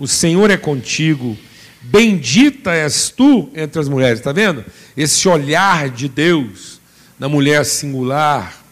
o 0.00 0.08
Senhor 0.08 0.50
é 0.50 0.56
contigo, 0.56 1.36
bendita 1.82 2.72
és 2.72 3.10
tu 3.10 3.50
entre 3.54 3.78
as 3.78 3.86
mulheres. 3.86 4.18
Está 4.18 4.32
vendo? 4.32 4.64
Esse 4.96 5.28
olhar 5.28 5.90
de 5.90 6.08
Deus 6.08 6.80
na 7.18 7.28
mulher 7.28 7.66
singular, 7.66 8.64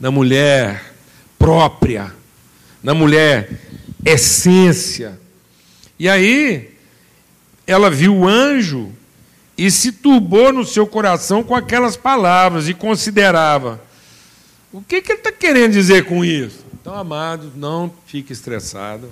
na 0.00 0.10
mulher 0.10 0.92
própria, 1.38 2.12
na 2.82 2.92
mulher 2.92 3.48
essência. 4.04 5.16
E 5.96 6.08
aí, 6.08 6.74
ela 7.68 7.88
viu 7.88 8.16
o 8.16 8.26
anjo 8.26 8.90
e 9.56 9.70
se 9.70 9.92
turbou 9.92 10.52
no 10.52 10.64
seu 10.64 10.88
coração 10.88 11.44
com 11.44 11.54
aquelas 11.54 11.96
palavras 11.96 12.68
e 12.68 12.74
considerava: 12.74 13.80
o 14.72 14.82
que, 14.82 15.00
que 15.00 15.12
ele 15.12 15.20
está 15.20 15.30
querendo 15.30 15.70
dizer 15.70 16.06
com 16.06 16.24
isso? 16.24 16.64
Então, 16.72 16.96
amados, 16.96 17.54
não 17.54 17.94
fique 18.08 18.32
estressado. 18.32 19.08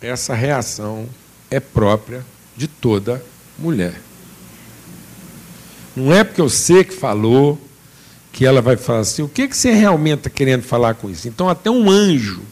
Essa 0.00 0.34
reação 0.34 1.08
é 1.50 1.58
própria 1.58 2.24
de 2.56 2.68
toda 2.68 3.22
mulher. 3.58 4.00
Não 5.96 6.12
é 6.12 6.22
porque 6.22 6.40
eu 6.40 6.48
sei 6.48 6.84
que 6.84 6.94
falou 6.94 7.60
que 8.32 8.46
ela 8.46 8.62
vai 8.62 8.76
falar 8.76 9.00
assim: 9.00 9.22
o 9.22 9.28
que, 9.28 9.48
que 9.48 9.56
você 9.56 9.72
realmente 9.72 10.18
está 10.18 10.30
querendo 10.30 10.62
falar 10.62 10.94
com 10.94 11.10
isso? 11.10 11.26
Então, 11.26 11.48
até 11.48 11.70
um 11.70 11.90
anjo. 11.90 12.42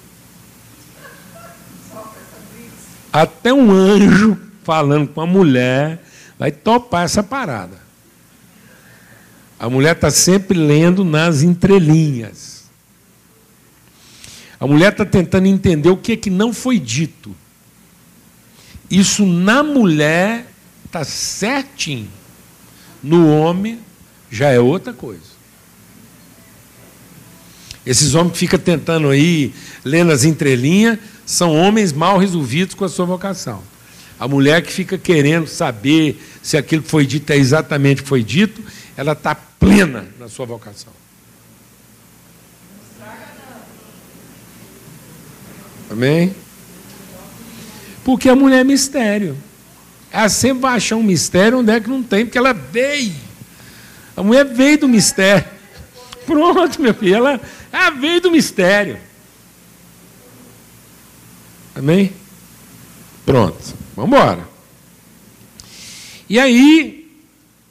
Até 3.12 3.52
um 3.52 3.70
anjo 3.70 4.36
falando 4.64 5.08
com 5.08 5.20
a 5.20 5.26
mulher 5.26 6.02
vai 6.38 6.50
topar 6.50 7.04
essa 7.04 7.22
parada. 7.22 7.80
A 9.58 9.70
mulher 9.70 9.94
está 9.94 10.10
sempre 10.10 10.58
lendo 10.58 11.04
nas 11.04 11.42
entrelinhas. 11.42 12.55
A 14.58 14.66
mulher 14.66 14.92
está 14.92 15.04
tentando 15.04 15.46
entender 15.46 15.90
o 15.90 15.96
que 15.96 16.12
é 16.12 16.16
que 16.16 16.30
não 16.30 16.52
foi 16.52 16.78
dito. 16.78 17.34
Isso 18.90 19.26
na 19.26 19.62
mulher 19.62 20.46
está 20.84 21.04
certinho. 21.04 22.08
No 23.02 23.28
homem 23.28 23.78
já 24.30 24.50
é 24.50 24.58
outra 24.58 24.92
coisa. 24.92 25.36
Esses 27.84 28.14
homens 28.14 28.32
que 28.32 28.38
ficam 28.38 28.58
tentando 28.58 29.10
aí, 29.10 29.54
lendo 29.84 30.10
as 30.10 30.24
entrelinhas, 30.24 30.98
são 31.24 31.54
homens 31.54 31.92
mal 31.92 32.18
resolvidos 32.18 32.74
com 32.74 32.84
a 32.84 32.88
sua 32.88 33.04
vocação. 33.04 33.62
A 34.18 34.26
mulher 34.26 34.62
que 34.62 34.72
fica 34.72 34.96
querendo 34.96 35.46
saber 35.46 36.20
se 36.42 36.56
aquilo 36.56 36.82
que 36.82 36.88
foi 36.88 37.06
dito 37.06 37.30
é 37.30 37.36
exatamente 37.36 38.00
o 38.00 38.02
que 38.02 38.08
foi 38.08 38.24
dito, 38.24 38.62
ela 38.96 39.12
está 39.12 39.34
plena 39.34 40.06
na 40.18 40.28
sua 40.28 40.46
vocação. 40.46 40.92
Amém? 45.90 46.34
Porque 48.04 48.28
a 48.28 48.36
mulher 48.36 48.60
é 48.60 48.64
mistério. 48.64 49.36
Ela 50.10 50.28
sempre 50.28 50.62
vai 50.62 50.76
achar 50.76 50.96
um 50.96 51.02
mistério 51.02 51.58
onde 51.58 51.72
é 51.72 51.80
que 51.80 51.88
não 51.88 52.02
tem, 52.02 52.24
porque 52.24 52.38
ela 52.38 52.52
veio. 52.52 53.14
A 54.16 54.22
mulher 54.22 54.44
veio 54.44 54.78
do 54.78 54.88
mistério. 54.88 55.46
Pronto, 56.24 56.80
meu 56.80 56.94
filho, 56.94 57.16
ela, 57.16 57.40
ela 57.72 57.90
veio 57.90 58.20
do 58.20 58.30
mistério. 58.30 58.98
Amém? 61.74 62.12
Pronto. 63.24 63.74
Vamos 63.96 64.16
embora. 64.16 64.48
E 66.28 66.38
aí, 66.38 67.10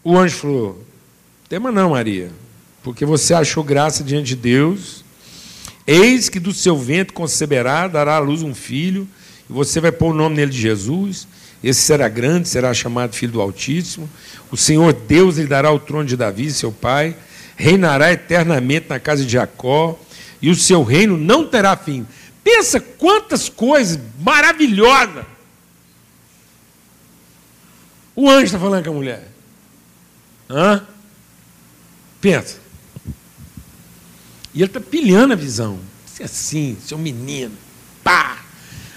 o 0.03 0.17
anjo 0.17 0.37
falou: 0.37 0.85
tema 1.47 1.71
não, 1.71 1.91
Maria, 1.91 2.31
porque 2.83 3.05
você 3.05 3.33
achou 3.33 3.63
graça 3.63 4.03
diante 4.03 4.27
de 4.27 4.35
Deus. 4.35 5.04
Eis 5.85 6.29
que 6.29 6.39
do 6.39 6.53
seu 6.53 6.77
ventre 6.77 7.13
conceberá, 7.13 7.87
dará 7.87 8.15
à 8.15 8.19
luz 8.19 8.41
um 8.41 8.55
filho, 8.55 9.07
e 9.49 9.53
você 9.53 9.79
vai 9.79 9.91
pôr 9.91 10.11
o 10.11 10.13
nome 10.13 10.35
nele 10.35 10.51
de 10.51 10.59
Jesus. 10.59 11.27
Esse 11.63 11.81
será 11.81 12.07
grande, 12.07 12.47
será 12.47 12.73
chamado 12.73 13.13
Filho 13.13 13.33
do 13.33 13.41
Altíssimo. 13.41 14.09
O 14.51 14.57
Senhor 14.57 14.93
Deus 14.93 15.37
lhe 15.37 15.47
dará 15.47 15.71
o 15.71 15.79
trono 15.79 16.05
de 16.05 16.17
Davi, 16.17 16.51
seu 16.51 16.71
pai, 16.71 17.15
reinará 17.55 18.11
eternamente 18.11 18.87
na 18.89 18.99
casa 18.99 19.23
de 19.23 19.31
Jacó, 19.31 19.99
e 20.41 20.49
o 20.49 20.55
seu 20.55 20.83
reino 20.83 21.17
não 21.17 21.47
terá 21.47 21.75
fim. 21.75 22.05
Pensa 22.43 22.79
quantas 22.79 23.49
coisas 23.49 23.99
maravilhosas 24.19 25.25
o 28.15 28.29
anjo 28.29 28.45
está 28.45 28.59
falando 28.59 28.85
com 28.85 28.91
a 28.91 28.93
mulher. 28.93 29.27
Hã? 30.49 30.87
Pensa. 32.21 32.59
E 34.55 34.59
ele 34.61 34.65
está 34.65 34.79
pilhando 34.79 35.33
a 35.33 35.35
visão. 35.35 35.77
Se 36.05 36.23
é 36.23 36.25
assim, 36.25 36.77
seu 36.83 36.97
menino. 36.97 37.51
Pá! 38.01 38.37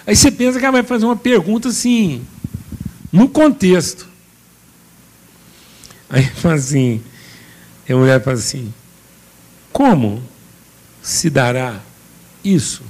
Aí 0.06 0.14
você 0.14 0.30
pensa 0.30 0.58
que 0.58 0.64
ela 0.64 0.72
vai 0.72 0.82
fazer 0.84 1.04
uma 1.04 1.16
pergunta 1.16 1.68
assim, 1.68 2.24
no 3.12 3.28
contexto. 3.28 4.06
Aí 6.08 6.24
fala 6.24 6.54
assim, 6.54 7.02
a 7.88 7.94
mulher 7.94 8.22
fala 8.22 8.36
assim, 8.36 8.72
como 9.72 10.22
se 11.02 11.28
dará 11.28 11.80
isso 12.42 12.82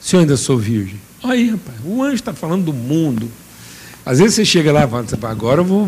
se 0.00 0.14
eu 0.14 0.20
ainda 0.20 0.36
sou 0.36 0.58
virgem? 0.58 1.00
Aí, 1.22 1.50
rapaz, 1.50 1.78
o 1.84 2.02
anjo 2.02 2.14
está 2.14 2.32
falando 2.32 2.66
do 2.66 2.72
mundo, 2.72 3.30
às 4.04 4.18
vezes 4.18 4.34
você 4.34 4.44
chega 4.44 4.72
lá 4.72 4.84
e 4.84 4.88
fala, 4.88 5.06
agora 5.30 5.60
eu 5.60 5.64
vou, 5.64 5.84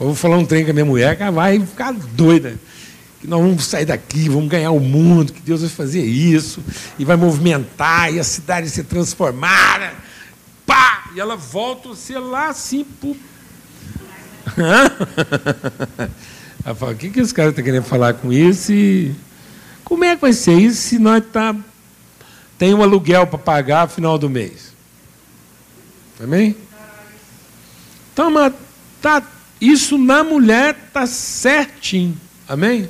eu 0.00 0.06
vou 0.06 0.14
falar 0.14 0.38
um 0.38 0.44
trem 0.44 0.64
com 0.64 0.70
a 0.70 0.74
minha 0.74 0.84
mulher, 0.84 1.16
que 1.16 1.22
ela 1.22 1.32
vai 1.32 1.58
ficar 1.60 1.92
doida. 1.92 2.58
Que 3.20 3.26
nós 3.26 3.40
vamos 3.40 3.64
sair 3.64 3.84
daqui, 3.84 4.28
vamos 4.28 4.48
ganhar 4.48 4.70
o 4.70 4.80
mundo, 4.80 5.32
que 5.32 5.40
Deus 5.40 5.60
vai 5.60 5.70
fazer 5.70 6.04
isso, 6.04 6.62
e 6.98 7.04
vai 7.04 7.16
movimentar, 7.16 8.12
e 8.12 8.20
a 8.20 8.24
cidade 8.24 8.70
se 8.70 8.84
transformar. 8.84 9.94
Pá! 10.64 11.10
E 11.14 11.20
ela 11.20 11.36
volta 11.36 11.88
você 11.88 12.18
lá 12.18 12.48
assim, 12.48 12.84
pô. 12.84 13.16
Ela 16.64 16.74
fala, 16.74 16.92
o 16.92 16.96
que, 16.96 17.08
que 17.08 17.20
esse 17.20 17.32
cara 17.32 17.50
está 17.50 17.62
querendo 17.62 17.84
falar 17.84 18.14
com 18.14 18.32
isso? 18.32 18.72
E 18.72 19.14
como 19.84 20.04
é 20.04 20.14
que 20.14 20.20
vai 20.20 20.32
ser 20.32 20.54
isso 20.54 20.82
se 20.82 20.98
nós 20.98 21.24
tá, 21.32 21.56
tem 22.58 22.74
um 22.74 22.82
aluguel 22.82 23.26
para 23.26 23.38
pagar 23.38 23.86
no 23.86 23.92
final 23.92 24.18
do 24.18 24.28
mês? 24.28 24.74
Amém? 26.22 26.56
Então, 28.12 28.32
tá, 29.00 29.22
isso 29.60 29.96
na 29.96 30.24
mulher 30.24 30.76
está 30.88 31.06
certinho. 31.06 32.20
Amém? 32.48 32.88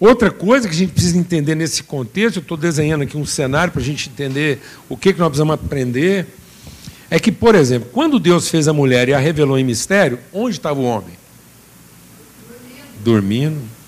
Outra 0.00 0.30
coisa 0.30 0.68
que 0.68 0.74
a 0.74 0.78
gente 0.78 0.92
precisa 0.92 1.18
entender 1.18 1.56
nesse 1.56 1.82
contexto, 1.82 2.36
eu 2.36 2.42
estou 2.42 2.56
desenhando 2.56 3.02
aqui 3.02 3.16
um 3.16 3.26
cenário 3.26 3.72
para 3.72 3.82
a 3.82 3.84
gente 3.84 4.08
entender 4.08 4.60
o 4.88 4.96
que, 4.96 5.12
que 5.12 5.18
nós 5.18 5.28
precisamos 5.28 5.54
aprender, 5.54 6.26
é 7.10 7.18
que, 7.18 7.32
por 7.32 7.54
exemplo, 7.54 7.88
quando 7.92 8.20
Deus 8.20 8.48
fez 8.48 8.68
a 8.68 8.72
mulher 8.72 9.08
e 9.08 9.14
a 9.14 9.18
revelou 9.18 9.58
em 9.58 9.64
mistério, 9.64 10.20
onde 10.32 10.56
estava 10.56 10.78
o 10.78 10.84
homem? 10.84 11.18
Dormindo. 13.02 13.60
Dormindo. 13.60 13.78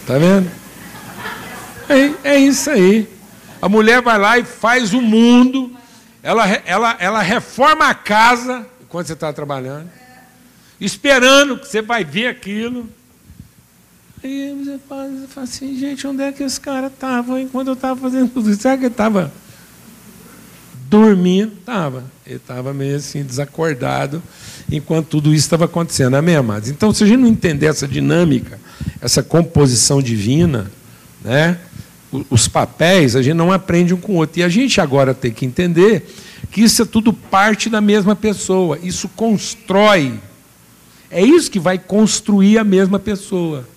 Está 0.00 0.18
vendo? 0.18 0.50
É, 1.88 2.30
é 2.34 2.38
isso 2.38 2.70
aí. 2.70 3.08
A 3.60 3.68
mulher 3.68 4.00
vai 4.00 4.18
lá 4.18 4.38
e 4.38 4.44
faz 4.44 4.94
o 4.94 5.02
mundo, 5.02 5.70
ela, 6.22 6.46
ela, 6.64 6.96
ela 6.98 7.20
reforma 7.20 7.86
a 7.86 7.94
casa 7.94 8.66
enquanto 8.90 9.06
você 9.06 9.12
está 9.12 9.32
trabalhando, 9.32 9.88
esperando 10.80 11.56
que 11.56 11.68
você 11.68 11.80
vai 11.80 12.04
ver 12.04 12.26
aquilo. 12.26 12.88
Aí 14.22 14.52
você 14.52 14.80
fala, 14.88 15.44
assim, 15.44 15.78
gente, 15.78 16.04
onde 16.08 16.24
é 16.24 16.32
que 16.32 16.42
esse 16.42 16.60
cara 16.60 16.88
estava 16.88 17.40
enquanto 17.40 17.68
eu 17.68 17.74
estava 17.74 18.00
fazendo 18.00 18.28
tudo 18.30 18.50
isso? 18.50 18.62
Será 18.62 18.76
que 18.76 18.86
ele 18.86 18.92
estava 18.92 19.32
dormindo? 20.88 21.52
Estava. 21.52 22.02
Ele 22.26 22.36
estava 22.36 22.74
meio 22.74 22.96
assim, 22.96 23.22
desacordado, 23.22 24.20
enquanto 24.68 25.06
tudo 25.06 25.32
isso 25.32 25.46
estava 25.46 25.66
acontecendo. 25.66 26.16
Amém, 26.16 26.34
amados? 26.34 26.68
Então, 26.68 26.92
se 26.92 27.04
a 27.04 27.06
gente 27.06 27.20
não 27.20 27.28
entender 27.28 27.66
essa 27.66 27.86
dinâmica, 27.86 28.58
essa 29.00 29.22
composição 29.22 30.02
divina, 30.02 30.68
né? 31.22 31.60
os 32.28 32.48
papéis, 32.48 33.14
a 33.14 33.22
gente 33.22 33.34
não 33.34 33.52
aprende 33.52 33.94
um 33.94 34.00
com 34.00 34.14
o 34.14 34.16
outro. 34.16 34.40
E 34.40 34.42
a 34.42 34.48
gente 34.48 34.80
agora 34.80 35.14
tem 35.14 35.30
que 35.30 35.46
entender 35.46 36.08
que 36.50 36.62
isso 36.62 36.82
é 36.82 36.84
tudo 36.84 37.12
parte 37.12 37.68
da 37.68 37.80
mesma 37.80 38.16
pessoa. 38.16 38.78
Isso 38.82 39.08
constrói. 39.08 40.20
É 41.10 41.22
isso 41.22 41.50
que 41.50 41.58
vai 41.58 41.78
construir 41.78 42.58
a 42.58 42.64
mesma 42.64 42.98
pessoa. 42.98 43.68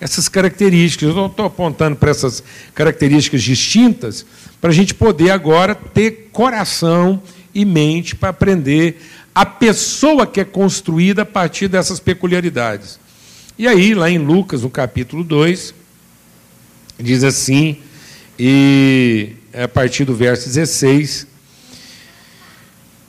Essas 0.00 0.28
características. 0.28 1.14
Eu 1.14 1.26
estou 1.26 1.46
apontando 1.46 1.96
para 1.96 2.10
essas 2.10 2.42
características 2.74 3.42
distintas 3.42 4.24
para 4.60 4.70
a 4.70 4.74
gente 4.74 4.94
poder 4.94 5.30
agora 5.30 5.74
ter 5.74 6.30
coração 6.32 7.22
e 7.54 7.64
mente 7.64 8.14
para 8.14 8.30
aprender 8.30 9.00
a 9.34 9.44
pessoa 9.44 10.26
que 10.26 10.40
é 10.40 10.44
construída 10.44 11.22
a 11.22 11.26
partir 11.26 11.68
dessas 11.68 12.00
peculiaridades. 12.00 12.98
E 13.58 13.66
aí, 13.66 13.94
lá 13.94 14.10
em 14.10 14.18
Lucas, 14.18 14.62
no 14.62 14.70
capítulo 14.70 15.24
2, 15.24 15.74
diz 16.98 17.24
assim, 17.24 17.78
E 18.38 19.32
é 19.52 19.62
a 19.62 19.68
partir 19.68 20.04
do 20.04 20.14
verso 20.14 20.46
16. 20.46 21.26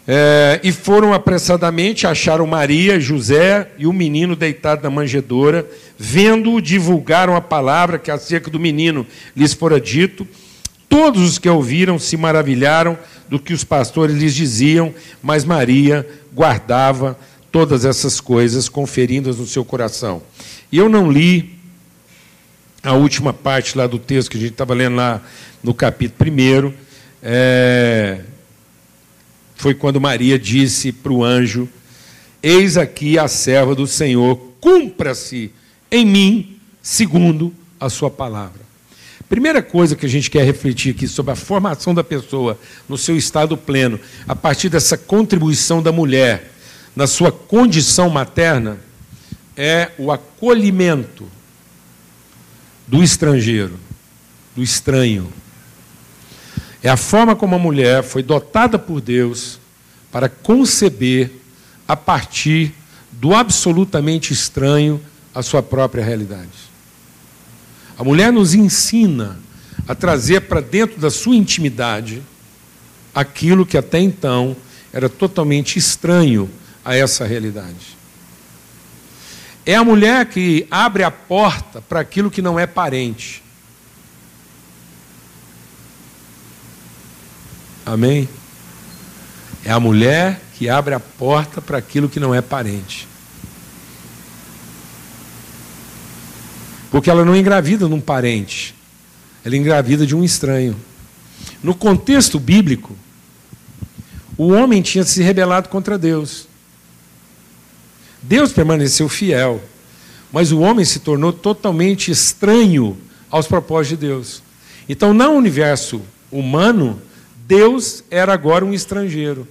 É, 0.09 0.61
e 0.63 0.71
foram 0.71 1.13
apressadamente, 1.13 2.07
acharam 2.07 2.47
Maria, 2.47 2.97
José 2.97 3.67
e 3.77 3.85
o 3.85 3.91
menino 3.91 4.37
deitado 4.37 4.81
na 4.81 4.89
manjedoura. 4.89 5.67
Vendo-o, 5.99 6.61
divulgaram 6.61 7.35
a 7.35 7.41
palavra 7.41 7.99
que 7.99 8.09
acerca 8.09 8.49
do 8.49 8.59
menino 8.59 9.05
lhes 9.35 9.53
fora 9.53 9.81
dito. 9.81 10.25
Todos 10.87 11.21
os 11.21 11.37
que 11.37 11.49
ouviram 11.49 11.99
se 11.99 12.15
maravilharam 12.15 12.97
do 13.27 13.37
que 13.37 13.51
os 13.51 13.65
pastores 13.65 14.15
lhes 14.15 14.33
diziam, 14.33 14.93
mas 15.21 15.43
Maria 15.43 16.07
guardava 16.33 17.19
todas 17.51 17.83
essas 17.83 18.21
coisas, 18.21 18.69
conferindo-as 18.69 19.37
no 19.37 19.45
seu 19.45 19.65
coração. 19.65 20.21
E 20.71 20.77
eu 20.77 20.87
não 20.87 21.11
li 21.11 21.57
a 22.81 22.93
última 22.93 23.33
parte 23.33 23.77
lá 23.77 23.85
do 23.85 23.99
texto 23.99 24.31
que 24.31 24.37
a 24.37 24.39
gente 24.39 24.51
estava 24.51 24.73
lendo 24.73 24.95
lá 24.95 25.21
no 25.61 25.73
capítulo 25.73 26.31
1. 26.31 26.73
É, 27.21 28.21
foi 29.57 29.73
quando 29.73 29.99
Maria 29.99 30.37
disse 30.37 30.91
para 30.91 31.11
o 31.11 31.23
anjo: 31.23 31.67
Eis 32.41 32.77
aqui 32.77 33.17
a 33.17 33.27
serva 33.27 33.73
do 33.73 33.87
Senhor, 33.87 34.35
cumpra-se 34.61 35.51
em 35.91 36.05
mim 36.05 36.59
segundo 36.81 37.53
a 37.79 37.89
sua 37.89 38.09
palavra. 38.09 38.61
Primeira 39.27 39.61
coisa 39.61 39.95
que 39.95 40.05
a 40.05 40.09
gente 40.09 40.31
quer 40.31 40.45
refletir 40.45 40.95
aqui 40.95 41.07
sobre 41.07 41.33
a 41.33 41.35
formação 41.35 41.93
da 41.93 42.03
pessoa 42.03 42.57
no 42.87 42.97
seu 42.97 43.17
estado 43.17 43.57
pleno, 43.57 43.99
a 44.25 44.35
partir 44.35 44.69
dessa 44.69 44.97
contribuição 44.97 45.81
da 45.83 45.91
mulher 45.91 46.53
na 46.95 47.05
sua 47.05 47.31
condição 47.31 48.09
materna, 48.09 48.79
é 49.55 49.91
o 49.97 50.11
acolhimento 50.11 51.27
do 52.87 53.03
estrangeiro, 53.03 53.77
do 54.55 54.63
estranho. 54.63 55.31
É 56.81 56.89
a 56.89 56.97
forma 56.97 57.35
como 57.35 57.55
a 57.55 57.59
mulher 57.59 58.03
foi 58.03 58.21
dotada 58.21 58.77
por 58.77 59.01
Deus 59.01 59.59
para 60.11 60.29
conceber 60.29 61.31
a 61.87 61.95
partir 61.95 62.73
do 63.11 63.33
absolutamente 63.33 64.31
estranho 64.31 65.01
a 65.33 65.41
sua 65.41 65.63
própria 65.63 66.03
realidade. 66.03 66.67
A 67.97 68.03
mulher 68.03 68.31
nos 68.31 68.53
ensina 68.53 69.39
a 69.87 69.95
trazer 69.95 70.41
para 70.41 70.61
dentro 70.61 70.99
da 70.99 71.09
sua 71.09 71.35
intimidade 71.35 72.21
aquilo 73.13 73.65
que 73.65 73.77
até 73.77 73.99
então 73.99 74.55
era 74.93 75.09
totalmente 75.09 75.79
estranho 75.79 76.49
a 76.85 76.95
essa 76.95 77.25
realidade. 77.25 77.97
É 79.65 79.75
a 79.75 79.83
mulher 79.83 80.25
que 80.27 80.67
abre 80.71 81.03
a 81.03 81.11
porta 81.11 81.81
para 81.81 81.99
aquilo 81.99 82.31
que 82.31 82.41
não 82.41 82.59
é 82.59 82.65
parente. 82.65 83.43
Amém? 87.87 88.27
É 89.63 89.71
a 89.71 89.79
mulher 89.79 90.41
que 90.55 90.67
abre 90.67 90.93
a 90.93 90.99
porta 90.99 91.61
para 91.61 91.77
aquilo 91.77 92.09
que 92.09 92.19
não 92.19 92.35
é 92.35 92.41
parente. 92.41 93.07
Porque 96.91 97.09
ela 97.09 97.23
não 97.23 97.33
engravida 97.33 97.87
num 97.87 98.01
parente, 98.01 98.75
ela 99.43 99.55
engravida 99.55 100.05
de 100.05 100.13
um 100.13 100.21
estranho. 100.21 100.75
No 101.63 101.73
contexto 101.73 102.37
bíblico, 102.41 102.93
o 104.37 104.49
homem 104.49 104.81
tinha 104.81 105.05
se 105.05 105.23
rebelado 105.23 105.69
contra 105.69 105.97
Deus. 105.97 106.45
Deus 108.21 108.51
permaneceu 108.51 109.07
fiel, 109.07 109.63
mas 110.29 110.51
o 110.51 110.59
homem 110.59 110.83
se 110.83 110.99
tornou 110.99 111.31
totalmente 111.31 112.11
estranho 112.11 112.97
aos 113.29 113.47
propósitos 113.47 113.97
de 113.97 114.07
Deus. 114.07 114.43
Então, 114.89 115.13
no 115.13 115.29
universo 115.29 116.01
humano, 116.29 117.01
Deus 117.47 118.03
era 118.11 118.33
agora 118.33 118.65
um 118.65 118.73
estrangeiro. 118.73 119.47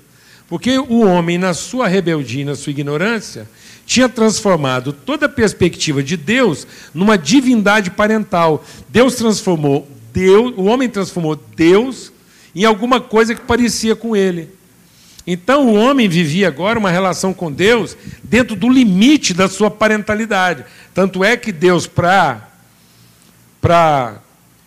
Porque 0.49 0.79
o 0.79 1.01
homem, 1.01 1.39
na 1.39 1.55
sua 1.55 1.89
rebeldia, 1.89 2.45
na 2.45 2.55
sua 2.55 2.71
ignorância, 2.71 3.49
tinha 3.85 4.09
transformado 4.09 4.93
toda 4.93 5.27
a 5.27 5.31
perspectiva 5.31 6.03
de 6.03 6.17
Deus 6.17 6.67
numa 6.93 7.17
divindade 7.17 7.91
parental. 7.91 8.65
Deus 8.89 9.15
transformou 9.17 9.89
Deus, 10.13 10.55
o 10.57 10.65
homem 10.65 10.89
transformou 10.89 11.37
Deus 11.37 12.13
em 12.55 12.65
alguma 12.65 13.01
coisa 13.01 13.35
que 13.35 13.41
parecia 13.41 13.97
com 13.97 14.15
ele. 14.15 14.51
Então 15.27 15.67
o 15.67 15.75
homem 15.75 16.09
vivia 16.09 16.47
agora 16.47 16.79
uma 16.79 16.91
relação 16.91 17.35
com 17.35 17.51
Deus 17.51 17.97
dentro 18.23 18.55
do 18.55 18.69
limite 18.69 19.35
da 19.35 19.49
sua 19.49 19.71
parentalidade. 19.71 20.65
Tanto 20.95 21.25
é 21.25 21.37
que 21.37 21.51
Deus, 21.51 21.87
para 21.89 22.49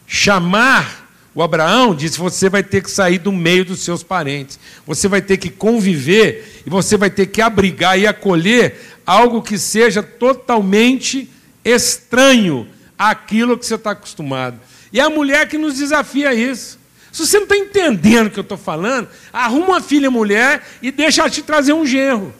chamar 0.06 1.09
o 1.34 1.42
Abraão 1.44 1.94
disse: 1.94 2.18
você 2.18 2.50
vai 2.50 2.64
ter 2.64 2.82
que 2.82 2.90
sair 2.90 3.20
do 3.20 3.32
meio 3.32 3.64
dos 3.64 3.82
seus 3.82 4.04
parentes, 4.04 4.60
você 4.86 5.08
vai 5.08 5.22
ter 5.22 5.38
que 5.38 5.50
conviver 5.50 6.64
e 6.66 6.70
você 6.70 6.98
vai 6.98 7.10
ter 7.10 7.28
que 7.28 7.42
abrigar 7.42 8.00
e 8.00 8.08
acolher 8.08 8.80
algo 9.06 9.42
que 9.42 9.58
seja 9.58 10.02
totalmente 10.02 11.30
estranho 11.64 12.68
àquilo 12.98 13.58
que 13.58 13.66
você 13.66 13.76
está 13.76 13.92
acostumado. 13.92 14.60
E 14.92 15.00
é 15.00 15.04
a 15.04 15.10
mulher 15.10 15.48
que 15.48 15.58
nos 15.58 15.78
desafia 15.78 16.34
isso. 16.34 16.80
Se 17.12 17.26
você 17.26 17.38
não 17.38 17.44
está 17.44 17.58
entendendo 17.58 18.28
o 18.28 18.32
que 18.32 18.40
eu 18.40 18.44
estou 18.44 18.58
falando, 18.58 19.08
arruma 19.34 19.68
uma 19.68 19.82
filha 19.82 20.12
mulher 20.12 20.68
e 20.82 20.92
deixa 20.92 21.22
ela 21.22 21.30
te 21.30 21.42
trazer 21.42 21.74
um 21.74 21.86
genro. 21.86 22.34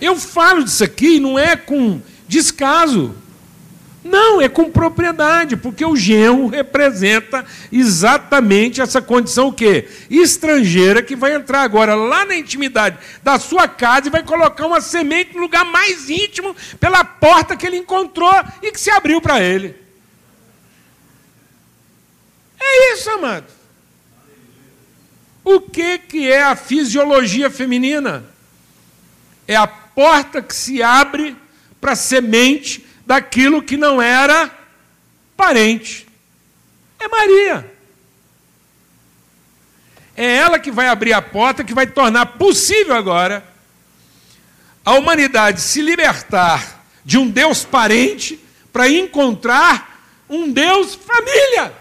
Eu 0.00 0.16
falo 0.16 0.64
disso 0.64 0.82
aqui 0.82 1.20
não 1.20 1.38
é 1.38 1.56
com 1.56 2.00
descaso. 2.26 3.14
Não, 4.02 4.40
é 4.40 4.48
com 4.48 4.70
propriedade, 4.70 5.58
porque 5.58 5.84
o 5.84 5.94
genro 5.94 6.46
representa 6.46 7.44
exatamente 7.70 8.80
essa 8.80 9.02
condição 9.02 9.48
o 9.48 9.52
quê? 9.52 9.86
Estrangeira 10.08 11.02
que 11.02 11.14
vai 11.14 11.34
entrar 11.34 11.62
agora 11.62 11.94
lá 11.94 12.24
na 12.24 12.34
intimidade 12.34 12.98
da 13.22 13.38
sua 13.38 13.68
casa 13.68 14.08
e 14.08 14.10
vai 14.10 14.22
colocar 14.22 14.66
uma 14.66 14.80
semente 14.80 15.34
no 15.34 15.42
lugar 15.42 15.66
mais 15.66 16.08
íntimo 16.08 16.56
pela 16.78 17.04
porta 17.04 17.54
que 17.56 17.66
ele 17.66 17.76
encontrou 17.76 18.32
e 18.62 18.72
que 18.72 18.80
se 18.80 18.90
abriu 18.90 19.20
para 19.20 19.42
ele. 19.42 19.76
É 22.58 22.94
isso, 22.94 23.10
amado. 23.10 23.46
O 25.44 25.60
que, 25.60 25.98
que 25.98 26.30
é 26.30 26.42
a 26.42 26.56
fisiologia 26.56 27.50
feminina? 27.50 28.24
É 29.46 29.56
a 29.56 29.66
porta 29.66 30.40
que 30.40 30.54
se 30.54 30.82
abre 30.82 31.36
para 31.80 31.92
a 31.92 31.96
semente 31.96 32.86
daquilo 33.10 33.60
que 33.60 33.76
não 33.76 34.00
era 34.00 34.48
parente. 35.36 36.06
É 36.96 37.08
Maria. 37.08 37.74
É 40.16 40.36
ela 40.36 40.60
que 40.60 40.70
vai 40.70 40.86
abrir 40.86 41.12
a 41.12 41.20
porta, 41.20 41.64
que 41.64 41.74
vai 41.74 41.88
tornar 41.88 42.38
possível 42.38 42.94
agora 42.94 43.44
a 44.84 44.94
humanidade 44.94 45.60
se 45.60 45.82
libertar 45.82 46.84
de 47.04 47.18
um 47.18 47.28
Deus 47.28 47.64
parente 47.64 48.38
para 48.72 48.88
encontrar 48.88 50.06
um 50.28 50.52
Deus 50.52 50.94
família. 50.94 51.72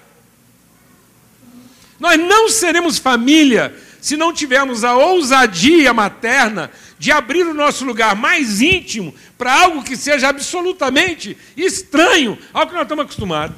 Nós 1.99 2.17
não 2.19 2.49
seremos 2.49 2.97
família 2.97 3.71
se 4.01 4.15
não 4.15 4.33
tivermos 4.33 4.83
a 4.83 4.95
ousadia 4.95 5.93
materna 5.93 6.71
de 6.97 7.11
abrir 7.11 7.45
o 7.45 7.53
nosso 7.53 7.85
lugar 7.85 8.15
mais 8.15 8.61
íntimo 8.61 9.13
para 9.37 9.53
algo 9.53 9.83
que 9.83 9.95
seja 9.95 10.27
absolutamente 10.27 11.37
estranho 11.55 12.37
ao 12.53 12.67
que 12.67 12.73
nós 12.73 12.83
estamos 12.83 13.05
acostumados. 13.05 13.55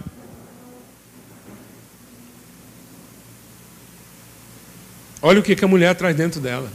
Olha 5.21 5.39
o 5.39 5.43
que 5.43 5.63
a 5.63 5.67
mulher 5.67 5.95
traz 5.95 6.15
dentro 6.15 6.39
dela. 6.39 6.71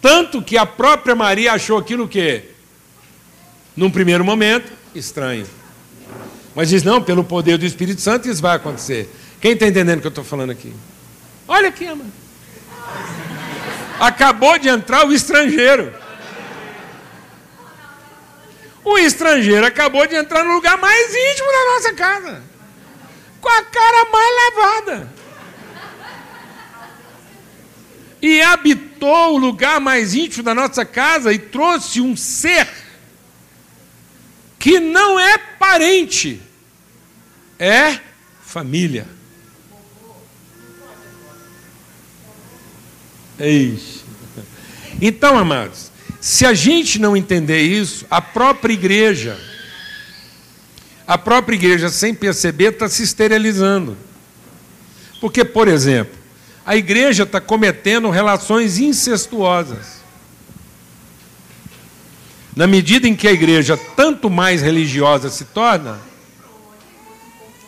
Tanto 0.00 0.42
que 0.42 0.56
a 0.56 0.66
própria 0.66 1.14
Maria 1.14 1.52
achou 1.52 1.76
aquilo 1.76 2.08
que, 2.08 2.44
num 3.76 3.90
primeiro 3.90 4.24
momento, 4.24 4.72
estranho. 4.94 5.46
Mas 6.54 6.68
diz: 6.68 6.82
não, 6.82 7.02
pelo 7.02 7.22
poder 7.22 7.58
do 7.58 7.66
Espírito 7.66 8.00
Santo 8.00 8.28
isso 8.28 8.42
vai 8.42 8.56
acontecer. 8.56 9.08
Quem 9.40 9.52
está 9.52 9.66
entendendo 9.66 9.98
o 9.98 10.00
que 10.00 10.06
eu 10.06 10.10
estou 10.10 10.24
falando 10.24 10.50
aqui? 10.50 10.72
Olha 11.48 11.70
aqui, 11.70 11.86
amado. 11.86 12.12
Acabou 13.98 14.58
de 14.58 14.68
entrar 14.68 15.06
o 15.06 15.12
estrangeiro. 15.12 15.92
O 18.84 18.98
estrangeiro 18.98 19.66
acabou 19.66 20.06
de 20.06 20.14
entrar 20.14 20.44
no 20.44 20.52
lugar 20.52 20.76
mais 20.78 21.08
íntimo 21.08 21.50
da 21.50 21.74
nossa 21.74 21.94
casa. 21.94 22.42
Com 23.40 23.48
a 23.48 23.62
cara 23.62 24.10
mais 24.10 24.34
lavada. 24.36 25.12
E 28.20 28.42
habitou 28.42 29.34
o 29.34 29.38
lugar 29.38 29.80
mais 29.80 30.14
íntimo 30.14 30.42
da 30.42 30.54
nossa 30.54 30.84
casa 30.84 31.32
e 31.32 31.38
trouxe 31.38 32.00
um 32.00 32.16
ser 32.16 32.68
que 34.58 34.80
não 34.80 35.18
é 35.18 35.38
parente, 35.38 36.42
é 37.58 38.00
família. 38.42 39.17
Eis. 43.38 44.04
Então, 45.00 45.38
amados, 45.38 45.90
se 46.20 46.44
a 46.44 46.52
gente 46.52 46.98
não 46.98 47.16
entender 47.16 47.62
isso, 47.62 48.04
a 48.10 48.20
própria 48.20 48.72
igreja, 48.72 49.38
a 51.06 51.16
própria 51.16 51.54
igreja, 51.54 51.88
sem 51.88 52.14
perceber, 52.14 52.72
está 52.72 52.88
se 52.88 53.02
esterilizando. 53.02 53.96
Porque, 55.20 55.44
por 55.44 55.68
exemplo, 55.68 56.16
a 56.66 56.76
igreja 56.76 57.22
está 57.22 57.40
cometendo 57.40 58.10
relações 58.10 58.78
incestuosas. 58.78 59.98
Na 62.54 62.66
medida 62.66 63.06
em 63.06 63.14
que 63.14 63.28
a 63.28 63.32
igreja 63.32 63.76
tanto 63.96 64.28
mais 64.28 64.60
religiosa 64.60 65.30
se 65.30 65.44
torna, 65.44 65.98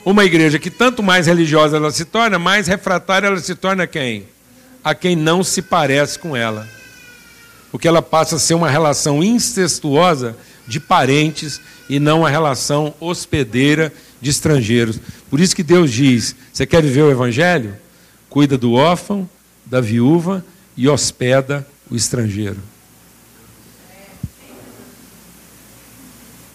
uma 0.04 0.24
igreja 0.24 0.58
que 0.58 0.70
tanto 0.70 1.02
mais 1.02 1.26
religiosa 1.26 1.76
ela 1.76 1.92
se 1.92 2.04
torna, 2.04 2.38
mais 2.38 2.66
refratária 2.66 3.28
ela 3.28 3.38
se 3.38 3.54
torna 3.54 3.86
quem? 3.86 4.26
A 4.82 4.94
quem 4.94 5.14
não 5.14 5.44
se 5.44 5.62
parece 5.62 6.18
com 6.18 6.36
ela. 6.36 6.66
Porque 7.70 7.86
ela 7.86 8.02
passa 8.02 8.36
a 8.36 8.38
ser 8.38 8.54
uma 8.54 8.70
relação 8.70 9.22
incestuosa 9.22 10.36
de 10.66 10.80
parentes 10.80 11.60
e 11.88 11.98
não 12.00 12.24
a 12.24 12.30
relação 12.30 12.94
hospedeira 13.00 13.92
de 14.20 14.30
estrangeiros. 14.30 14.98
Por 15.28 15.40
isso 15.40 15.54
que 15.54 15.62
Deus 15.62 15.92
diz: 15.92 16.34
você 16.52 16.66
quer 16.66 16.82
viver 16.82 17.02
o 17.02 17.10
Evangelho? 17.10 17.76
Cuida 18.28 18.56
do 18.56 18.72
órfão, 18.72 19.28
da 19.66 19.80
viúva 19.80 20.44
e 20.76 20.88
hospeda 20.88 21.66
o 21.90 21.96
estrangeiro. 21.96 22.58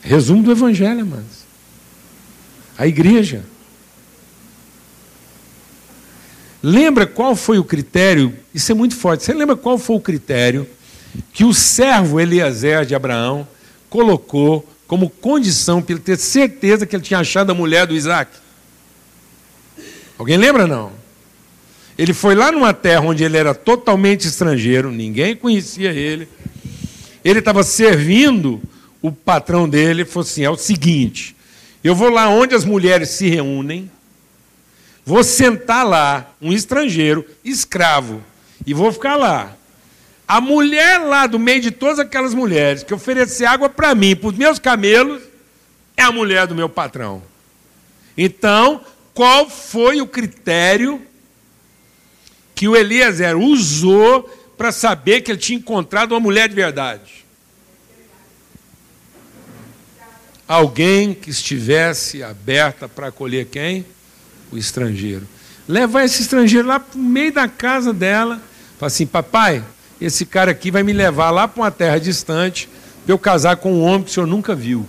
Resumo 0.01 0.43
do 0.43 0.51
Evangelho, 0.51 1.01
amados. 1.01 1.45
A 2.77 2.85
igreja. 2.85 3.43
Lembra 6.67 7.05
qual 7.05 7.35
foi 7.35 7.59
o 7.59 7.63
critério? 7.63 8.33
Isso 8.51 8.71
é 8.71 8.75
muito 8.75 8.95
forte. 8.95 9.23
Você 9.23 9.35
lembra 9.35 9.55
qual 9.55 9.77
foi 9.77 9.97
o 9.97 9.99
critério 9.99 10.67
que 11.31 11.45
o 11.45 11.53
servo 11.53 12.19
Eliezer 12.19 12.87
de 12.87 12.95
Abraão 12.95 13.47
colocou 13.87 14.67
como 14.87 15.07
condição 15.07 15.79
para 15.79 15.93
ele 15.93 16.01
ter 16.01 16.17
certeza 16.17 16.87
que 16.87 16.95
ele 16.95 17.03
tinha 17.03 17.19
achado 17.19 17.51
a 17.51 17.53
mulher 17.53 17.85
do 17.85 17.93
Isaac. 17.93 18.31
Alguém 20.17 20.37
lembra 20.37 20.65
não? 20.65 20.91
Ele 21.95 22.15
foi 22.15 22.33
lá 22.33 22.51
numa 22.51 22.73
terra 22.73 23.01
onde 23.01 23.23
ele 23.23 23.37
era 23.37 23.53
totalmente 23.53 24.27
estrangeiro, 24.27 24.91
ninguém 24.91 25.35
conhecia 25.35 25.93
ele. 25.93 26.27
Ele 27.23 27.37
estava 27.37 27.61
servindo 27.61 28.59
o 29.03 29.11
patrão 29.11 29.69
dele, 29.69 30.03
falou 30.03 30.27
assim: 30.27 30.43
é 30.43 30.49
o 30.49 30.57
seguinte, 30.57 31.35
eu 31.83 31.93
vou 31.93 32.09
lá 32.09 32.27
onde 32.27 32.55
as 32.55 32.65
mulheres 32.65 33.09
se 33.09 33.29
reúnem, 33.29 33.87
vou 35.05 35.23
sentar 35.23 35.85
lá, 35.85 36.33
um 36.41 36.51
estrangeiro, 36.51 37.23
escravo, 37.43 38.23
e 38.65 38.73
vou 38.73 38.91
ficar 38.91 39.15
lá. 39.15 39.55
A 40.27 40.41
mulher 40.41 40.97
lá 40.97 41.27
do 41.27 41.37
meio 41.37 41.61
de 41.61 41.69
todas 41.69 41.99
aquelas 41.99 42.33
mulheres 42.33 42.81
que 42.81 42.93
oferecer 42.93 43.45
água 43.45 43.69
para 43.69 43.93
mim, 43.93 44.15
para 44.15 44.29
os 44.29 44.35
meus 44.35 44.57
camelos, 44.57 45.21
é 45.95 46.01
a 46.01 46.11
mulher 46.11 46.47
do 46.47 46.55
meu 46.55 46.67
patrão. 46.67 47.21
Então, 48.17 48.83
qual 49.13 49.47
foi 49.47 50.01
o 50.01 50.07
critério 50.07 51.01
que 52.55 52.67
o 52.67 52.75
Eliezer 52.75 53.37
usou 53.37 54.23
para 54.57 54.71
saber 54.71 55.21
que 55.21 55.31
ele 55.31 55.37
tinha 55.37 55.59
encontrado 55.59 56.13
uma 56.13 56.19
mulher 56.19 56.49
de 56.49 56.55
verdade? 56.55 57.25
Alguém 60.47 61.13
que 61.13 61.29
estivesse 61.29 62.23
aberta 62.23 62.87
para 62.87 63.07
acolher 63.07 63.45
quem? 63.47 63.85
O 64.51 64.57
estrangeiro. 64.57 65.27
Levar 65.67 66.03
esse 66.03 66.21
estrangeiro 66.21 66.67
lá 66.67 66.79
para 66.79 66.97
o 66.97 67.01
meio 67.01 67.33
da 67.33 67.47
casa 67.47 67.91
dela. 67.93 68.41
Fala 68.77 68.87
assim, 68.87 69.05
papai, 69.05 69.63
esse 69.99 70.25
cara 70.25 70.51
aqui 70.51 70.69
vai 70.69 70.83
me 70.83 70.93
levar 70.93 71.31
lá 71.31 71.47
para 71.47 71.63
uma 71.63 71.71
terra 71.71 71.99
distante 71.99 72.69
para 73.05 73.13
eu 73.13 73.19
casar 73.19 73.57
com 73.57 73.73
um 73.73 73.81
homem 73.81 74.03
que 74.03 74.09
o 74.09 74.13
senhor 74.13 74.25
nunca 74.27 74.55
viu. 74.55 74.85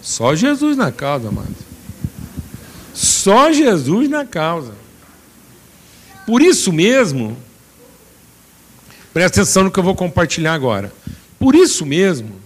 Só 0.00 0.34
Jesus 0.34 0.76
na 0.76 0.90
causa, 0.90 1.28
amado. 1.28 1.54
Só 2.92 3.52
Jesus 3.52 4.08
na 4.08 4.24
causa. 4.24 4.72
Por 6.26 6.40
isso 6.40 6.72
mesmo, 6.72 7.36
presta 9.12 9.40
atenção 9.40 9.64
no 9.64 9.70
que 9.70 9.78
eu 9.78 9.82
vou 9.84 9.94
compartilhar 9.94 10.54
agora. 10.54 10.92
Por 11.38 11.54
isso 11.54 11.84
mesmo, 11.84 12.40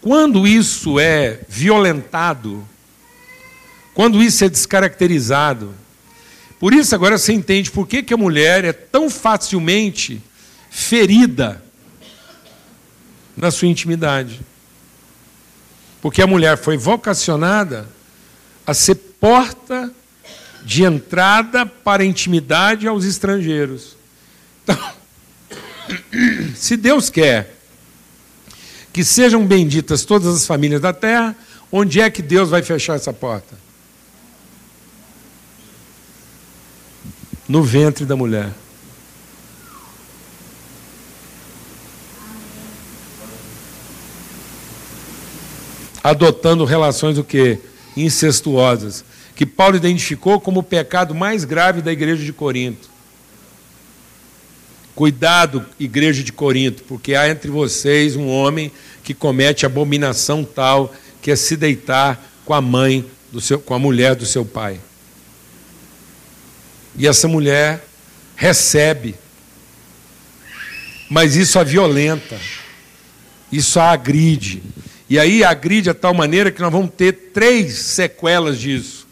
quando 0.00 0.46
isso 0.46 1.00
é 1.00 1.40
violentado, 1.48 2.64
quando 3.98 4.22
isso 4.22 4.44
é 4.44 4.48
descaracterizado, 4.48 5.74
por 6.60 6.72
isso 6.72 6.94
agora 6.94 7.18
você 7.18 7.32
entende 7.32 7.68
por 7.68 7.84
que, 7.84 8.00
que 8.00 8.14
a 8.14 8.16
mulher 8.16 8.64
é 8.64 8.72
tão 8.72 9.10
facilmente 9.10 10.22
ferida 10.70 11.60
na 13.36 13.50
sua 13.50 13.66
intimidade. 13.66 14.40
Porque 16.00 16.22
a 16.22 16.28
mulher 16.28 16.56
foi 16.56 16.76
vocacionada 16.76 17.88
a 18.64 18.72
ser 18.72 18.94
porta 18.94 19.92
de 20.62 20.84
entrada 20.84 21.66
para 21.66 22.04
a 22.04 22.06
intimidade 22.06 22.86
aos 22.86 23.04
estrangeiros. 23.04 23.96
Então, 24.62 24.92
se 26.54 26.76
Deus 26.76 27.10
quer 27.10 27.52
que 28.92 29.02
sejam 29.02 29.44
benditas 29.44 30.04
todas 30.04 30.36
as 30.36 30.46
famílias 30.46 30.80
da 30.80 30.92
terra, 30.92 31.34
onde 31.72 32.00
é 32.00 32.08
que 32.08 32.22
Deus 32.22 32.48
vai 32.48 32.62
fechar 32.62 32.94
essa 32.94 33.12
porta? 33.12 33.66
No 37.48 37.62
ventre 37.62 38.04
da 38.04 38.14
mulher. 38.14 38.52
adotando 46.02 46.64
relações 46.64 47.18
o 47.18 47.24
quê? 47.24 47.58
Incestuosas, 47.96 49.04
que 49.34 49.44
Paulo 49.44 49.76
identificou 49.76 50.40
como 50.40 50.60
o 50.60 50.62
pecado 50.62 51.14
mais 51.14 51.44
grave 51.44 51.82
da 51.82 51.92
igreja 51.92 52.24
de 52.24 52.32
Corinto. 52.32 52.88
Cuidado, 54.94 55.64
igreja 55.78 56.24
de 56.24 56.32
Corinto, 56.32 56.82
porque 56.84 57.14
há 57.14 57.28
entre 57.28 57.50
vocês 57.50 58.16
um 58.16 58.28
homem 58.28 58.72
que 59.04 59.14
comete 59.14 59.64
abominação 59.64 60.42
tal 60.44 60.92
que 61.22 61.30
é 61.30 61.36
se 61.36 61.56
deitar 61.56 62.20
com 62.44 62.54
a 62.54 62.60
mãe 62.60 63.04
do 63.30 63.40
seu, 63.40 63.60
com 63.60 63.74
a 63.74 63.78
mulher 63.78 64.14
do 64.14 64.26
seu 64.26 64.44
pai. 64.44 64.80
E 66.98 67.06
essa 67.06 67.28
mulher 67.28 67.84
recebe, 68.34 69.14
mas 71.08 71.36
isso 71.36 71.58
a 71.58 71.62
violenta, 71.62 72.36
isso 73.52 73.78
a 73.78 73.92
agride, 73.92 74.60
e 75.08 75.16
aí 75.16 75.44
agride 75.44 75.90
de 75.90 75.94
tal 75.94 76.12
maneira 76.12 76.50
que 76.50 76.60
nós 76.60 76.72
vamos 76.72 76.90
ter 76.90 77.30
três 77.32 77.74
sequelas 77.74 78.58
disso: 78.58 79.06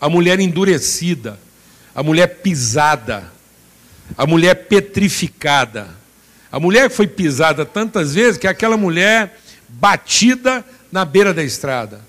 a 0.00 0.08
mulher 0.08 0.38
endurecida, 0.38 1.38
a 1.92 2.02
mulher 2.02 2.28
pisada, 2.42 3.30
a 4.16 4.24
mulher 4.24 4.54
petrificada. 4.66 5.88
A 6.50 6.60
mulher 6.60 6.88
foi 6.88 7.08
pisada 7.08 7.66
tantas 7.66 8.14
vezes 8.14 8.38
que 8.38 8.46
é 8.46 8.50
aquela 8.50 8.76
mulher 8.76 9.36
batida 9.68 10.64
na 10.92 11.04
beira 11.04 11.34
da 11.34 11.42
estrada. 11.42 12.00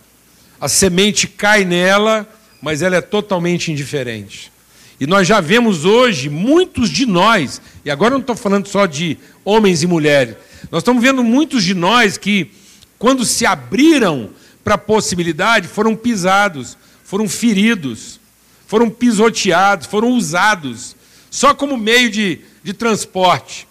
A 0.61 0.69
semente 0.69 1.27
cai 1.27 1.65
nela, 1.65 2.25
mas 2.61 2.81
ela 2.81 2.95
é 2.95 3.01
totalmente 3.01 3.71
indiferente. 3.71 4.51
E 4.99 5.05
nós 5.05 5.27
já 5.27 5.39
vemos 5.39 5.85
hoje 5.85 6.29
muitos 6.29 6.89
de 6.89 7.05
nós, 7.05 7.61
e 7.85 7.91
agora 7.91 8.13
não 8.15 8.21
estou 8.21 8.35
falando 8.35 8.67
só 8.67 8.85
de 8.85 9.17
homens 9.45 9.83
e 9.83 9.87
mulheres, 9.87 10.35
nós 10.71 10.81
estamos 10.81 11.01
vendo 11.01 11.23
muitos 11.23 11.63
de 11.63 11.73
nós 11.73 12.17
que 12.17 12.51
quando 12.97 13.23
se 13.23 13.45
abriram 13.45 14.31
para 14.63 14.75
a 14.75 14.77
possibilidade, 14.77 15.67
foram 15.67 15.95
pisados, 15.95 16.77
foram 17.03 17.29
feridos, 17.29 18.19
foram 18.65 18.89
pisoteados, 18.89 19.87
foram 19.87 20.09
usados, 20.09 20.95
só 21.29 21.53
como 21.53 21.77
meio 21.77 22.09
de, 22.09 22.41
de 22.63 22.73
transporte. 22.73 23.67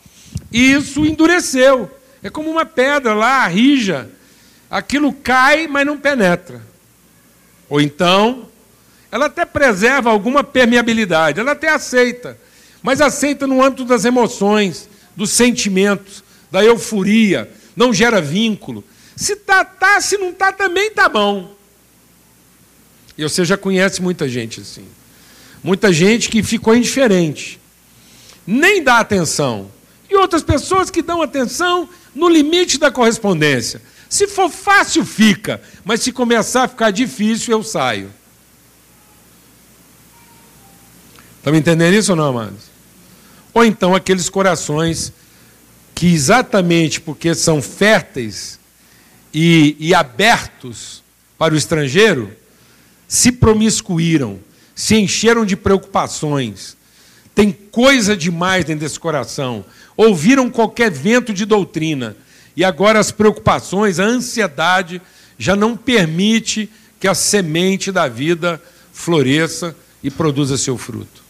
E 0.51 0.73
isso 0.73 1.05
endureceu. 1.05 1.91
É 2.23 2.31
como 2.31 2.51
uma 2.51 2.65
pedra 2.65 3.15
lá, 3.15 3.47
rija. 3.47 4.09
Aquilo 4.71 5.13
cai, 5.13 5.67
mas 5.67 5.85
não 5.85 5.99
penetra. 5.99 6.63
Ou 7.69 7.81
então, 7.81 8.46
ela 9.17 9.27
até 9.27 9.47
preserva 9.47 10.11
alguma 10.11 10.45
permeabilidade, 10.45 11.41
ela 11.41 11.53
até 11.53 11.71
aceita, 11.71 12.39
mas 12.83 13.01
aceita 13.01 13.47
no 13.47 13.65
âmbito 13.65 13.87
das 13.87 14.05
emoções, 14.05 14.91
dos 15.17 15.31
sentimentos, 15.31 16.23
da 16.51 16.63
euforia, 16.63 17.51
não 17.75 17.95
gera 17.95 18.21
vínculo, 18.21 18.85
se 19.17 19.35
tá, 19.37 19.65
tá, 19.65 20.01
se 20.03 20.19
não 20.19 20.35
tá, 20.35 20.53
também 20.53 20.91
tá 20.91 21.09
bom. 21.09 21.57
E 23.17 23.23
você 23.23 23.43
já 23.43 23.57
conhece 23.57 24.03
muita 24.03 24.29
gente 24.29 24.61
assim. 24.61 24.85
Muita 25.65 25.91
gente 25.91 26.29
que 26.29 26.43
ficou 26.43 26.77
indiferente, 26.77 27.59
nem 28.47 28.83
dá 28.83 29.01
atenção. 29.01 29.71
E 30.11 30.15
outras 30.15 30.43
pessoas 30.43 30.91
que 30.91 31.01
dão 31.01 31.23
atenção 31.23 31.89
no 32.15 32.29
limite 32.29 32.79
da 32.79 32.91
correspondência. 32.91 33.81
Se 34.11 34.27
for 34.27 34.51
fácil, 34.51 35.07
fica, 35.07 35.61
mas 35.83 36.03
se 36.03 36.13
começar 36.13 36.65
a 36.65 36.69
ficar 36.69 36.91
difícil, 36.91 37.53
eu 37.53 37.63
saio. 37.63 38.13
Estão 41.47 41.55
me 41.55 41.61
entendendo 41.61 41.95
isso 41.95 42.11
ou 42.11 42.17
não, 42.17 42.25
amados? 42.25 42.65
Ou 43.55 43.65
então 43.65 43.95
aqueles 43.95 44.29
corações 44.29 45.13
que, 45.95 46.13
exatamente 46.13 47.01
porque 47.01 47.37
são 47.37 47.63
férteis, 47.63 48.59
e, 49.33 49.77
e 49.79 49.95
abertos 49.95 51.05
para 51.39 51.55
o 51.55 51.57
estrangeiro, 51.57 52.33
se 53.07 53.31
promiscuíram, 53.31 54.41
se 54.75 54.97
encheram 54.97 55.47
de 55.47 55.55
preocupações, 55.55 56.77
tem 57.33 57.53
coisa 57.53 58.17
demais 58.17 58.65
dentro 58.65 58.81
desse 58.81 58.99
coração, 58.99 59.65
ouviram 59.97 60.51
qualquer 60.51 60.91
vento 60.91 61.33
de 61.33 61.45
doutrina, 61.45 62.17
e 62.57 62.65
agora 62.65 62.99
as 62.99 63.13
preocupações, 63.13 64.01
a 64.01 64.05
ansiedade 64.05 65.01
já 65.39 65.55
não 65.55 65.77
permite 65.77 66.69
que 66.99 67.07
a 67.07 67.15
semente 67.15 67.93
da 67.93 68.09
vida 68.09 68.61
floresça 68.93 69.77
e 70.03 70.11
produza 70.11 70.59
seu 70.59 70.77
fruto. 70.77 71.26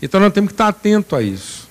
Então 0.00 0.20
nós 0.20 0.32
temos 0.32 0.48
que 0.48 0.54
estar 0.54 0.68
atento 0.68 1.16
a 1.16 1.22
isso. 1.22 1.68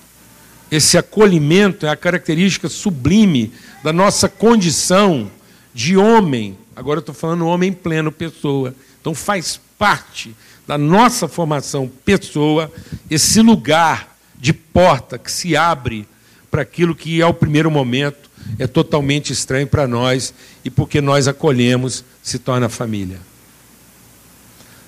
Esse 0.70 0.98
acolhimento 0.98 1.86
é 1.86 1.88
a 1.88 1.96
característica 1.96 2.68
sublime 2.68 3.52
da 3.82 3.92
nossa 3.92 4.28
condição 4.28 5.30
de 5.72 5.96
homem. 5.96 6.58
Agora 6.76 6.98
eu 6.98 7.00
estou 7.00 7.14
falando 7.14 7.46
homem 7.46 7.72
pleno, 7.72 8.12
pessoa. 8.12 8.74
Então 9.00 9.14
faz 9.14 9.58
parte 9.78 10.34
da 10.66 10.76
nossa 10.76 11.26
formação 11.26 11.90
pessoa 12.04 12.70
esse 13.10 13.40
lugar 13.40 14.14
de 14.38 14.52
porta 14.52 15.18
que 15.18 15.32
se 15.32 15.56
abre 15.56 16.06
para 16.50 16.62
aquilo 16.62 16.94
que, 16.94 17.22
ao 17.22 17.32
primeiro 17.32 17.70
momento, 17.70 18.28
é 18.58 18.66
totalmente 18.66 19.32
estranho 19.32 19.66
para 19.66 19.86
nós 19.86 20.34
e 20.64 20.70
porque 20.70 21.00
nós 21.00 21.26
acolhemos, 21.26 22.04
se 22.22 22.38
torna 22.38 22.68
família. 22.68 23.18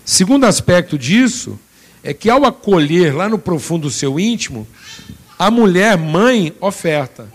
Segundo 0.04 0.44
aspecto 0.44 0.98
disso 0.98 1.58
é 2.02 2.14
que, 2.14 2.30
ao 2.30 2.44
acolher 2.44 3.14
lá 3.14 3.28
no 3.28 3.38
profundo 3.38 3.82
do 3.82 3.90
seu 3.90 4.18
íntimo, 4.18 4.66
a 5.38 5.50
mulher 5.50 5.96
mãe 5.96 6.54
oferta. 6.60 7.28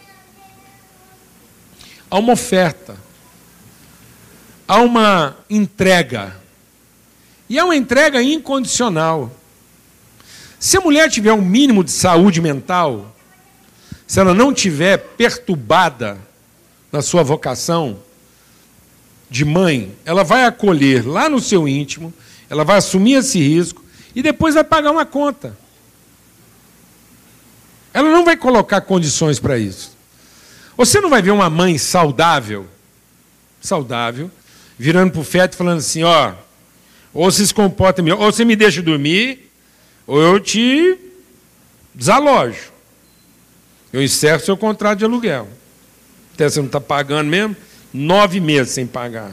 Há 2.09 2.17
uma 2.17 2.33
oferta. 2.33 2.95
Há 4.67 4.79
uma 4.81 5.37
entrega. 5.49 6.35
E 7.47 7.59
é 7.59 7.63
uma 7.63 7.75
entrega 7.75 8.21
incondicional. 8.21 9.31
Se 10.59 10.77
a 10.77 10.81
mulher 10.81 11.09
tiver 11.11 11.33
um 11.33 11.41
mínimo 11.41 11.83
de 11.83 11.91
saúde 11.91 12.41
mental, 12.41 13.15
se 14.07 14.19
ela 14.19 14.33
não 14.33 14.53
tiver 14.53 14.97
perturbada 14.97 16.17
na 16.91 17.01
sua 17.03 17.21
vocação 17.21 17.99
de 19.29 19.45
mãe, 19.45 19.95
ela 20.05 20.23
vai 20.23 20.45
acolher 20.45 21.07
lá 21.07 21.29
no 21.29 21.39
seu 21.39 21.67
íntimo, 21.67 22.13
ela 22.49 22.63
vai 22.63 22.77
assumir 22.77 23.15
esse 23.15 23.39
risco 23.39 23.84
e 24.15 24.23
depois 24.23 24.55
vai 24.55 24.63
pagar 24.63 24.91
uma 24.91 25.05
conta. 25.05 25.57
Ela 27.93 28.09
não 28.09 28.23
vai 28.23 28.37
colocar 28.37 28.81
condições 28.81 29.39
para 29.39 29.57
isso. 29.57 29.95
Você 30.77 30.99
não 30.99 31.09
vai 31.09 31.21
ver 31.21 31.31
uma 31.31 31.49
mãe 31.49 31.77
saudável, 31.77 32.65
saudável, 33.61 34.31
virando 34.77 35.11
para 35.11 35.21
o 35.21 35.23
feto 35.23 35.53
e 35.53 35.57
falando 35.57 35.79
assim, 35.79 36.03
ó, 36.03 36.33
ou 37.13 37.31
se 37.31 37.53
comporta 37.53 38.01
melhor, 38.01 38.19
ou 38.19 38.31
você 38.31 38.43
me 38.43 38.55
deixa 38.55 38.81
dormir, 38.81 39.51
ou 40.05 40.21
eu 40.21 40.39
te 40.39 40.97
desalojo. 41.93 42.71
Eu 43.93 44.03
encerro 44.03 44.41
seu 44.41 44.57
contrato 44.57 44.99
de 44.99 45.05
aluguel. 45.05 45.47
Até 46.33 46.49
você 46.49 46.59
não 46.59 46.67
está 46.67 46.81
pagando 46.81 47.29
mesmo, 47.29 47.55
nove 47.93 48.41
meses 48.41 48.73
sem 48.73 48.85
pagar. 48.85 49.31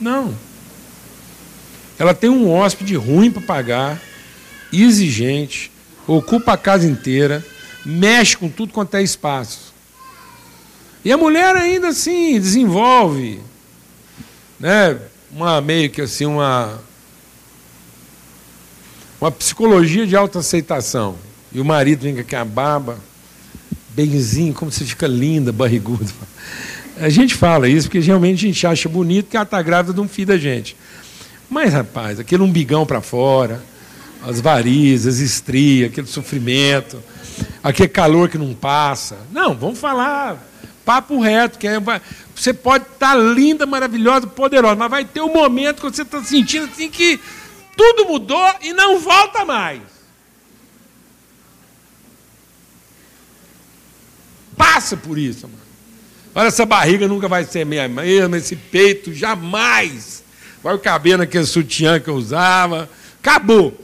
Não. 0.00 0.34
Ela 1.98 2.14
tem 2.14 2.30
um 2.30 2.50
hóspede 2.50 2.94
ruim 2.94 3.30
para 3.30 3.42
pagar, 3.42 4.00
exigente, 4.72 5.70
ocupa 6.06 6.52
a 6.52 6.56
casa 6.56 6.86
inteira, 6.86 7.44
mexe 7.84 8.36
com 8.36 8.48
tudo 8.48 8.72
quanto 8.72 8.96
é 8.96 9.02
espaço. 9.02 9.72
E 11.04 11.10
a 11.10 11.16
mulher 11.16 11.56
ainda 11.56 11.88
assim 11.88 12.38
desenvolve, 12.38 13.40
né, 14.60 14.98
uma 15.30 15.60
meio 15.60 15.90
que 15.90 16.00
assim 16.00 16.26
uma 16.26 16.78
uma 19.20 19.30
psicologia 19.30 20.06
de 20.06 20.14
autoaceitação. 20.14 21.16
E 21.52 21.60
o 21.60 21.64
marido 21.64 22.02
vem 22.02 22.14
com 22.14 22.20
aquela 22.20 22.44
barba, 22.44 22.98
benzinho, 23.90 24.54
como 24.54 24.70
você 24.70 24.84
fica 24.84 25.06
linda, 25.06 25.52
barrigudo. 25.52 26.12
A 27.00 27.08
gente 27.08 27.34
fala 27.34 27.68
isso 27.68 27.88
porque 27.88 28.00
realmente 28.00 28.44
a 28.44 28.48
gente 28.48 28.66
acha 28.66 28.88
bonito 28.88 29.30
que 29.30 29.36
ela 29.36 29.44
está 29.44 29.60
grávida 29.62 29.94
de 29.94 30.00
um 30.00 30.08
filho 30.08 30.28
da 30.28 30.38
gente. 30.38 30.76
Mas, 31.48 31.72
rapaz, 31.72 32.20
aquele 32.20 32.42
umbigão 32.42 32.84
para 32.84 33.00
fora, 33.00 33.62
as 34.22 34.40
varizes, 34.40 35.06
as 35.06 35.18
estrias, 35.18 35.90
aquele 35.90 36.06
sofrimento, 36.06 37.02
aquele 37.62 37.88
calor 37.88 38.28
que 38.28 38.36
não 38.36 38.54
passa. 38.54 39.18
Não, 39.32 39.54
vamos 39.54 39.78
falar 39.78 40.44
papo 40.88 41.20
reto, 41.20 41.58
que 41.58 41.68
é, 41.68 41.78
você 42.34 42.54
pode 42.54 42.84
estar 42.84 43.14
tá 43.14 43.14
linda, 43.14 43.66
maravilhosa, 43.66 44.26
poderosa, 44.26 44.74
mas 44.74 44.90
vai 44.90 45.04
ter 45.04 45.20
um 45.20 45.30
momento 45.30 45.82
que 45.82 45.94
você 45.94 46.00
está 46.00 46.24
sentindo 46.24 46.64
assim 46.64 46.88
que 46.88 47.20
tudo 47.76 48.06
mudou 48.06 48.54
e 48.62 48.72
não 48.72 48.98
volta 48.98 49.44
mais. 49.44 49.82
Passa 54.56 54.96
por 54.96 55.18
isso, 55.18 55.46
mano. 55.46 55.57
Olha, 56.38 56.46
essa 56.46 56.64
barriga 56.64 57.08
nunca 57.08 57.26
vai 57.26 57.44
ser 57.44 57.66
minha 57.66 57.88
mesma, 57.88 58.38
esse 58.38 58.54
peito 58.54 59.12
jamais 59.12 60.22
vai 60.62 60.78
caber 60.78 61.18
naquele 61.18 61.44
sutiã 61.44 61.98
que 61.98 62.08
eu 62.08 62.14
usava. 62.14 62.88
Acabou. 63.20 63.76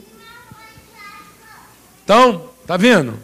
Então, 2.01 2.49
tá 2.65 2.77
vendo? 2.77 3.19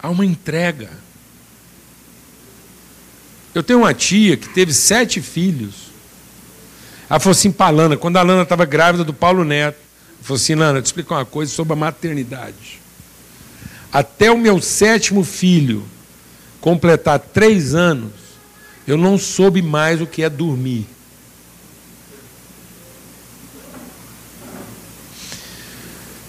Há 0.00 0.10
uma 0.10 0.26
entrega. 0.26 0.90
Eu 3.54 3.62
tenho 3.62 3.78
uma 3.78 3.94
tia 3.94 4.36
que 4.36 4.48
teve 4.48 4.74
sete 4.74 5.22
filhos. 5.22 5.92
Ela 7.08 7.20
falou 7.20 7.30
assim 7.30 7.52
para 7.52 7.70
Lana, 7.70 7.96
quando 7.96 8.16
a 8.16 8.22
Lana 8.22 8.42
estava 8.42 8.64
grávida 8.64 9.04
do 9.04 9.14
Paulo 9.14 9.44
Neto, 9.44 9.78
ela 9.78 10.22
falou 10.22 10.36
assim, 10.42 10.56
Lana, 10.56 10.82
te 10.82 10.86
explicar 10.86 11.18
uma 11.18 11.24
coisa 11.24 11.52
sobre 11.52 11.74
a 11.74 11.76
maternidade. 11.76 12.80
Até 13.92 14.28
o 14.28 14.36
meu 14.36 14.60
sétimo 14.60 15.22
filho 15.22 15.86
completar 16.60 17.18
três 17.18 17.74
anos, 17.74 18.12
eu 18.86 18.96
não 18.96 19.18
soube 19.18 19.62
mais 19.62 20.00
o 20.00 20.06
que 20.06 20.22
é 20.22 20.28
dormir. 20.28 20.86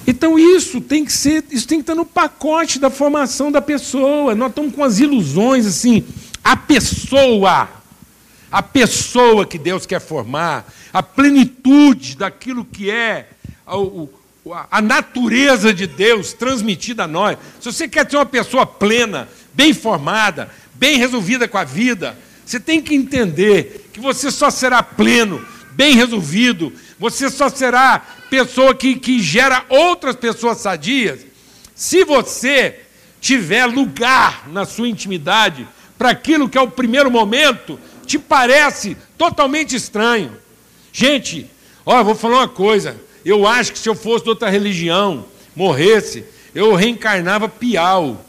Então 0.08 0.38
isso 0.38 0.82
tem 0.82 1.06
que 1.06 1.14
ser, 1.14 1.46
isso 1.52 1.68
tem 1.68 1.80
que 1.80 1.84
estar 1.84 1.96
no 1.96 2.06
pacote 2.06 2.80
da 2.80 2.90
formação 2.90 3.52
da 3.52 3.62
pessoa. 3.62 4.36
Nós 4.36 4.50
estamos 4.50 4.76
com 4.76 4.84
as 4.84 5.00
ilusões 5.00 5.66
assim, 5.66 6.04
a 6.44 6.56
pessoa 6.56 7.82
a 8.52 8.62
pessoa 8.62 9.46
que 9.46 9.58
Deus 9.58 9.86
quer 9.86 10.02
formar, 10.02 10.72
a 10.92 11.02
plenitude 11.02 12.18
daquilo 12.18 12.66
que 12.66 12.92
é 12.92 13.30
a, 13.66 13.76
a, 14.70 14.82
natureza 14.82 15.74
de 15.74 15.88
Deus 15.88 16.34
transmitida 16.34 17.06
a 17.06 17.08
nós. 17.08 17.38
Se 17.62 17.72
você 17.72 17.88
quer 17.88 18.06
ter 18.06 18.18
uma 18.18 18.26
pessoa 18.26 18.66
plena, 18.66 19.30
bem 19.54 19.74
formada, 19.74 20.50
bem 20.74 20.98
resolvida 20.98 21.48
com 21.48 21.58
a 21.58 21.64
vida, 21.64 22.18
você 22.46 22.60
tem 22.60 22.82
que 22.82 22.96
entender 22.96 23.90
que 23.94 24.00
você 24.00 24.30
só 24.32 24.50
será 24.50 24.82
pleno, 24.84 25.46
bem 25.72 25.96
resolvido, 25.96 26.74
você 27.00 27.30
só 27.30 27.50
será 27.50 28.00
pessoa 28.30 28.76
que, 28.76 28.96
que 28.96 29.22
gera 29.22 29.66
outras 29.70 30.16
pessoas 30.16 30.58
sadias, 30.58 31.26
se 31.76 32.04
você 32.04 32.80
tiver 33.20 33.66
lugar 33.66 34.50
na 34.50 34.66
sua 34.66 34.88
intimidade 34.88 35.68
para 35.98 36.10
aquilo 36.10 36.50
que 36.50 36.58
é 36.58 36.62
o 36.62 36.72
primeiro 36.72 37.12
momento 37.12 37.80
te 38.06 38.18
parece 38.18 38.98
totalmente 39.18 39.76
estranho. 39.76 40.36
Gente, 40.92 41.50
olha, 41.86 42.04
vou 42.04 42.16
falar 42.16 42.40
uma 42.40 42.48
coisa. 42.48 43.00
Eu 43.24 43.48
acho 43.48 43.72
que 43.72 43.80
se 43.80 43.88
eu 43.88 43.96
fosse 43.96 44.24
de 44.24 44.30
outra 44.32 44.50
religião, 44.50 45.26
morresse, 45.56 46.26
eu 46.54 46.76
reencarnava 46.76 47.48
piau. 47.48 48.26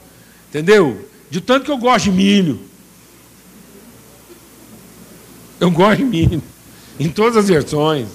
Entendeu? 0.48 1.08
De 1.32 1.40
tanto 1.40 1.64
que 1.64 1.70
eu 1.70 1.78
gosto 1.78 2.04
de 2.04 2.12
milho. 2.12 2.60
Eu 5.58 5.70
gosto 5.70 5.96
de 5.96 6.04
milho. 6.04 6.42
Em 7.00 7.08
todas 7.08 7.38
as 7.38 7.48
versões. 7.48 8.06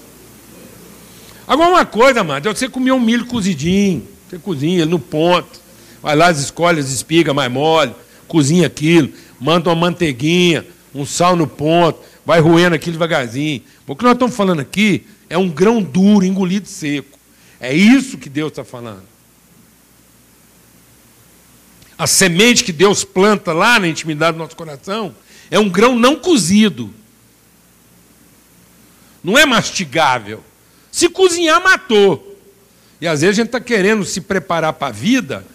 Agora 1.48 1.72
uma 1.72 1.86
coisa, 1.86 2.24
mano, 2.24 2.54
você 2.54 2.70
comer 2.70 2.92
um 2.92 3.00
milho 3.00 3.26
cozidinho. 3.26 4.08
Você 4.30 4.38
cozinha 4.38 4.84
ele 4.84 4.92
no 4.92 5.00
ponto. 5.00 5.60
Vai 6.00 6.16
lá, 6.16 6.30
escolhe 6.30 6.80
as 6.80 6.92
espigas 6.92 7.34
mais 7.34 7.52
mole, 7.52 7.92
cozinha 8.28 8.68
aquilo, 8.68 9.12
manda 9.40 9.68
uma 9.72 9.76
manteiguinha, 9.76 10.64
um 10.94 11.04
sal 11.04 11.36
no 11.36 11.48
ponto, 11.48 12.00
vai 12.24 12.40
roendo 12.40 12.76
aquilo 12.76 12.94
devagarzinho. 12.94 13.64
O 13.88 13.96
que 13.96 14.04
nós 14.04 14.14
estamos 14.14 14.36
falando 14.36 14.60
aqui 14.60 15.08
é 15.28 15.40
um 15.40 15.50
grão 15.50 15.82
duro, 15.82 16.24
engolido 16.24 16.68
seco. 16.68 17.18
É 17.60 17.74
isso 17.74 18.20
que 18.20 18.30
Deus 18.30 18.52
está 18.52 18.64
falando. 18.64 19.17
A 21.98 22.06
semente 22.06 22.64
que 22.64 22.72
Deus 22.72 23.04
planta 23.04 23.54
lá 23.54 23.80
na 23.80 23.88
intimidade 23.88 24.38
do 24.38 24.44
nosso 24.44 24.56
coração 24.56 25.16
é 25.50 25.58
um 25.58 25.70
grão 25.70 25.98
não 25.98 26.16
cozido. 26.16 26.94
Não 29.24 29.38
é 29.38 29.46
mastigável. 29.46 30.44
Se 30.92 31.10
cozinhar, 31.10 31.62
matou. 31.62 32.38
E 33.02 33.08
às 33.08 33.22
vezes 33.22 33.36
a 33.36 33.42
gente 33.42 33.48
está 33.48 33.60
querendo 33.60 34.06
se 34.06 34.22
preparar 34.22 34.74
para 34.74 34.88
a 34.88 34.92
vida 34.92 35.46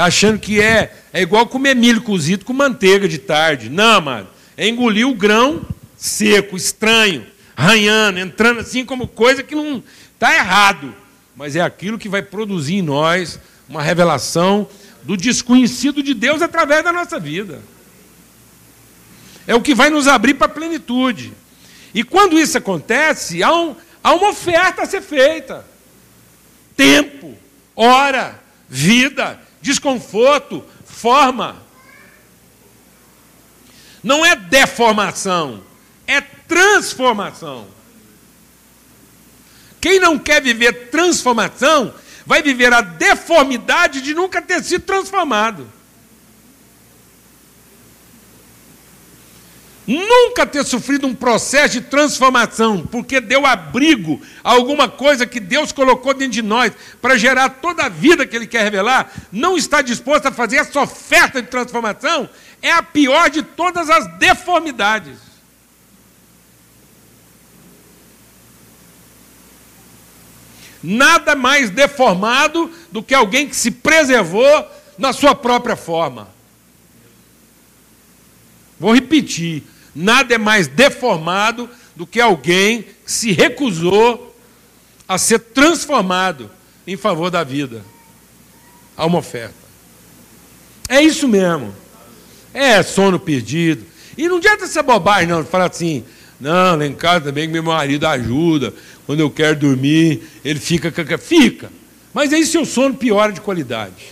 achando 0.00 0.38
que 0.38 0.60
é, 0.60 0.92
é 1.12 1.20
igual 1.20 1.46
comer 1.46 1.74
milho 1.76 2.02
cozido 2.02 2.44
com 2.44 2.52
manteiga 2.52 3.08
de 3.08 3.18
tarde. 3.18 3.68
Não, 3.68 4.00
mano. 4.00 4.28
É 4.56 4.68
engolir 4.68 5.08
o 5.08 5.14
grão 5.14 5.62
seco, 5.96 6.56
estranho, 6.56 7.26
arranhando, 7.56 8.18
entrando 8.18 8.60
assim 8.60 8.84
como 8.84 9.06
coisa 9.06 9.42
que 9.42 9.54
não 9.54 9.82
está 10.14 10.34
errado. 10.34 10.94
Mas 11.34 11.56
é 11.56 11.60
aquilo 11.60 11.98
que 11.98 12.08
vai 12.08 12.22
produzir 12.22 12.76
em 12.76 12.82
nós 12.82 13.38
uma 13.68 13.82
revelação 13.82 14.68
do 15.02 15.16
desconhecido 15.16 16.02
de 16.02 16.14
Deus 16.14 16.42
através 16.42 16.84
da 16.84 16.92
nossa 16.92 17.18
vida. 17.18 17.62
É 19.46 19.54
o 19.54 19.62
que 19.62 19.74
vai 19.74 19.90
nos 19.90 20.06
abrir 20.06 20.34
para 20.34 20.46
a 20.46 20.54
plenitude. 20.54 21.32
E 21.94 22.02
quando 22.04 22.38
isso 22.38 22.56
acontece, 22.56 23.42
há, 23.42 23.52
um, 23.52 23.76
há 24.02 24.14
uma 24.14 24.30
oferta 24.30 24.82
a 24.82 24.86
ser 24.86 25.02
feita: 25.02 25.66
tempo, 26.76 27.36
hora, 27.74 28.40
vida, 28.68 29.40
desconforto, 29.60 30.64
forma. 30.84 31.62
Não 34.02 34.24
é 34.24 34.34
deformação, 34.34 35.62
é 36.06 36.20
transformação. 36.20 37.66
Quem 39.80 39.98
não 39.98 40.16
quer 40.18 40.40
viver 40.40 40.90
transformação, 40.90 41.92
vai 42.26 42.42
viver 42.42 42.72
a 42.72 42.80
deformidade 42.80 44.00
de 44.00 44.14
nunca 44.14 44.40
ter 44.40 44.62
sido 44.62 44.82
transformado. 44.82 45.68
Nunca 49.84 50.46
ter 50.46 50.64
sofrido 50.64 51.08
um 51.08 51.14
processo 51.14 51.74
de 51.74 51.80
transformação, 51.80 52.86
porque 52.86 53.20
deu 53.20 53.44
abrigo 53.44 54.20
a 54.44 54.52
alguma 54.52 54.88
coisa 54.88 55.26
que 55.26 55.40
Deus 55.40 55.72
colocou 55.72 56.14
dentro 56.14 56.34
de 56.34 56.42
nós 56.42 56.72
para 57.00 57.18
gerar 57.18 57.48
toda 57.48 57.84
a 57.84 57.88
vida 57.88 58.24
que 58.24 58.36
Ele 58.36 58.46
quer 58.46 58.62
revelar, 58.62 59.10
não 59.32 59.56
está 59.56 59.82
disposto 59.82 60.26
a 60.26 60.32
fazer 60.32 60.58
essa 60.58 60.80
oferta 60.80 61.42
de 61.42 61.48
transformação, 61.48 62.30
é 62.62 62.70
a 62.70 62.82
pior 62.82 63.28
de 63.28 63.42
todas 63.42 63.90
as 63.90 64.06
deformidades. 64.18 65.31
Nada 70.82 71.36
mais 71.36 71.70
deformado 71.70 72.70
do 72.90 73.02
que 73.02 73.14
alguém 73.14 73.48
que 73.48 73.54
se 73.54 73.70
preservou 73.70 74.66
na 74.98 75.12
sua 75.12 75.34
própria 75.34 75.76
forma. 75.76 76.28
Vou 78.78 78.92
repetir: 78.94 79.62
nada 79.94 80.34
é 80.34 80.38
mais 80.38 80.66
deformado 80.66 81.70
do 81.94 82.06
que 82.06 82.20
alguém 82.20 82.82
que 82.82 83.12
se 83.12 83.32
recusou 83.32 84.34
a 85.06 85.18
ser 85.18 85.38
transformado 85.38 86.50
em 86.86 86.96
favor 86.96 87.30
da 87.30 87.44
vida. 87.44 87.84
Há 88.96 89.06
uma 89.06 89.18
oferta. 89.18 89.54
É 90.88 91.00
isso 91.00 91.28
mesmo. 91.28 91.74
É 92.52 92.82
sono 92.82 93.18
perdido. 93.20 93.86
E 94.16 94.28
não 94.28 94.36
adianta 94.38 94.66
ser 94.66 94.82
bobagem, 94.82 95.28
não, 95.28 95.44
falar 95.44 95.70
assim, 95.70 96.04
não, 96.40 96.76
lá 96.76 96.84
em 96.84 96.94
casa 96.94 97.26
também 97.26 97.46
meu 97.46 97.62
marido 97.62 98.06
ajuda. 98.06 98.74
Quando 99.12 99.20
eu 99.20 99.30
quero 99.30 99.58
dormir, 99.58 100.22
ele 100.42 100.58
fica. 100.58 100.90
Fica. 101.18 101.70
Mas 102.14 102.32
aí 102.32 102.46
seu 102.46 102.64
sono 102.64 102.94
piora 102.94 103.30
de 103.30 103.42
qualidade. 103.42 104.10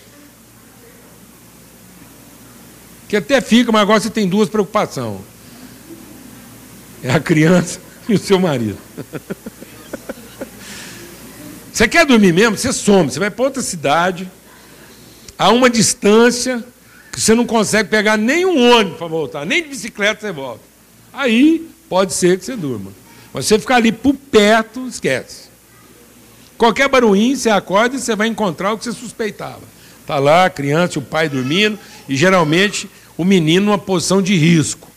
Que 3.08 3.16
até 3.16 3.40
fica, 3.40 3.72
mas 3.72 3.80
agora 3.80 3.98
você 3.98 4.10
tem 4.10 4.28
duas 4.28 4.50
preocupações. 4.50 5.22
É 7.02 7.12
a 7.12 7.18
criança 7.18 7.80
e 8.10 8.12
o 8.12 8.18
seu 8.18 8.38
marido. 8.38 8.76
Você 11.72 11.88
quer 11.88 12.04
dormir 12.04 12.34
mesmo? 12.34 12.58
Você 12.58 12.74
some, 12.74 13.10
você 13.10 13.18
vai 13.18 13.30
para 13.30 13.44
outra 13.44 13.62
cidade, 13.62 14.30
a 15.38 15.50
uma 15.50 15.70
distância, 15.70 16.62
que 17.10 17.18
você 17.18 17.34
não 17.34 17.46
consegue 17.46 17.88
pegar 17.88 18.18
nem 18.18 18.44
um 18.44 18.70
ônibus 18.70 18.98
para 18.98 19.06
voltar, 19.06 19.46
nem 19.46 19.62
de 19.62 19.70
bicicleta 19.70 20.20
você 20.20 20.32
volta. 20.32 20.60
Aí 21.10 21.70
pode 21.88 22.12
ser 22.12 22.38
que 22.38 22.44
você 22.44 22.54
durma. 22.54 22.92
Você 23.32 23.58
ficar 23.58 23.76
ali 23.76 23.92
por 23.92 24.14
perto, 24.14 24.86
esquece. 24.86 25.48
Qualquer 26.58 26.88
barulhinho, 26.88 27.36
você 27.36 27.48
acorda 27.48 27.96
e 27.96 27.98
você 27.98 28.14
vai 28.14 28.28
encontrar 28.28 28.72
o 28.72 28.78
que 28.78 28.84
você 28.84 28.92
suspeitava. 28.92 29.62
Está 30.00 30.18
lá 30.18 30.46
a 30.46 30.50
criança 30.50 30.98
o 30.98 31.02
pai 31.02 31.28
dormindo, 31.28 31.78
e 32.08 32.16
geralmente 32.16 32.90
o 33.16 33.24
menino 33.24 33.66
numa 33.66 33.78
posição 33.78 34.20
de 34.20 34.34
risco. 34.36 34.90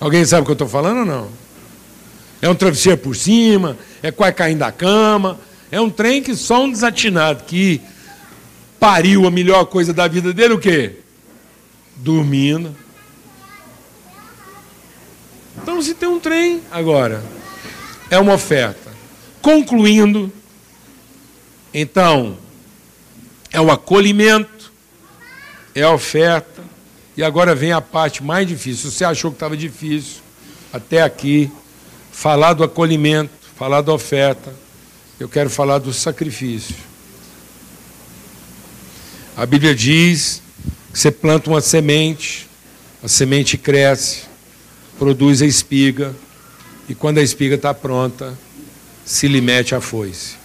Alguém 0.00 0.24
sabe 0.24 0.42
o 0.42 0.44
que 0.44 0.50
eu 0.50 0.54
estou 0.54 0.68
falando 0.68 0.98
ou 0.98 1.06
não? 1.06 1.28
É 2.42 2.48
um 2.48 2.54
travesseiro 2.54 2.98
por 2.98 3.14
cima, 3.14 3.76
é 4.02 4.10
quase 4.10 4.34
caindo 4.34 4.58
da 4.58 4.72
cama, 4.72 5.38
é 5.70 5.80
um 5.80 5.88
trem 5.88 6.22
que 6.22 6.34
só 6.34 6.64
um 6.64 6.70
desatinado 6.70 7.44
que 7.44 7.80
pariu 8.78 9.26
a 9.26 9.30
melhor 9.30 9.64
coisa 9.66 9.92
da 9.92 10.06
vida 10.06 10.32
dele, 10.32 10.54
o 10.54 10.58
quê? 10.58 10.96
Dormindo. 11.96 12.74
Então, 15.66 15.82
se 15.82 15.94
tem 15.94 16.08
um 16.08 16.20
trem, 16.20 16.62
agora, 16.70 17.24
é 18.08 18.16
uma 18.20 18.34
oferta. 18.34 18.88
Concluindo, 19.42 20.32
então, 21.74 22.38
é 23.50 23.60
o 23.60 23.68
acolhimento, 23.68 24.72
é 25.74 25.82
a 25.82 25.90
oferta, 25.90 26.62
e 27.16 27.24
agora 27.24 27.52
vem 27.52 27.72
a 27.72 27.80
parte 27.80 28.22
mais 28.22 28.46
difícil. 28.46 28.92
Você 28.92 29.04
achou 29.04 29.32
que 29.32 29.34
estava 29.34 29.56
difícil, 29.56 30.22
até 30.72 31.02
aqui, 31.02 31.50
falar 32.12 32.52
do 32.52 32.62
acolhimento, 32.62 33.32
falar 33.56 33.80
da 33.80 33.92
oferta, 33.92 34.54
eu 35.18 35.28
quero 35.28 35.50
falar 35.50 35.78
do 35.78 35.92
sacrifício. 35.92 36.76
A 39.36 39.44
Bíblia 39.44 39.74
diz 39.74 40.40
que 40.92 40.98
você 41.00 41.10
planta 41.10 41.50
uma 41.50 41.60
semente, 41.60 42.48
a 43.02 43.08
semente 43.08 43.58
cresce, 43.58 44.35
produz 44.98 45.42
a 45.42 45.46
espiga, 45.46 46.14
e 46.88 46.94
quando 46.94 47.18
a 47.18 47.22
espiga 47.22 47.56
está 47.56 47.74
pronta, 47.74 48.36
se 49.04 49.28
lhe 49.28 49.40
mete 49.40 49.74
a 49.74 49.80
foice. 49.80 50.36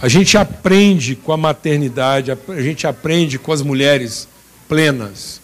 A 0.00 0.08
gente 0.08 0.38
aprende 0.38 1.16
com 1.16 1.32
a 1.32 1.36
maternidade, 1.36 2.30
a 2.30 2.62
gente 2.62 2.86
aprende 2.86 3.38
com 3.38 3.52
as 3.52 3.62
mulheres 3.62 4.28
plenas 4.68 5.40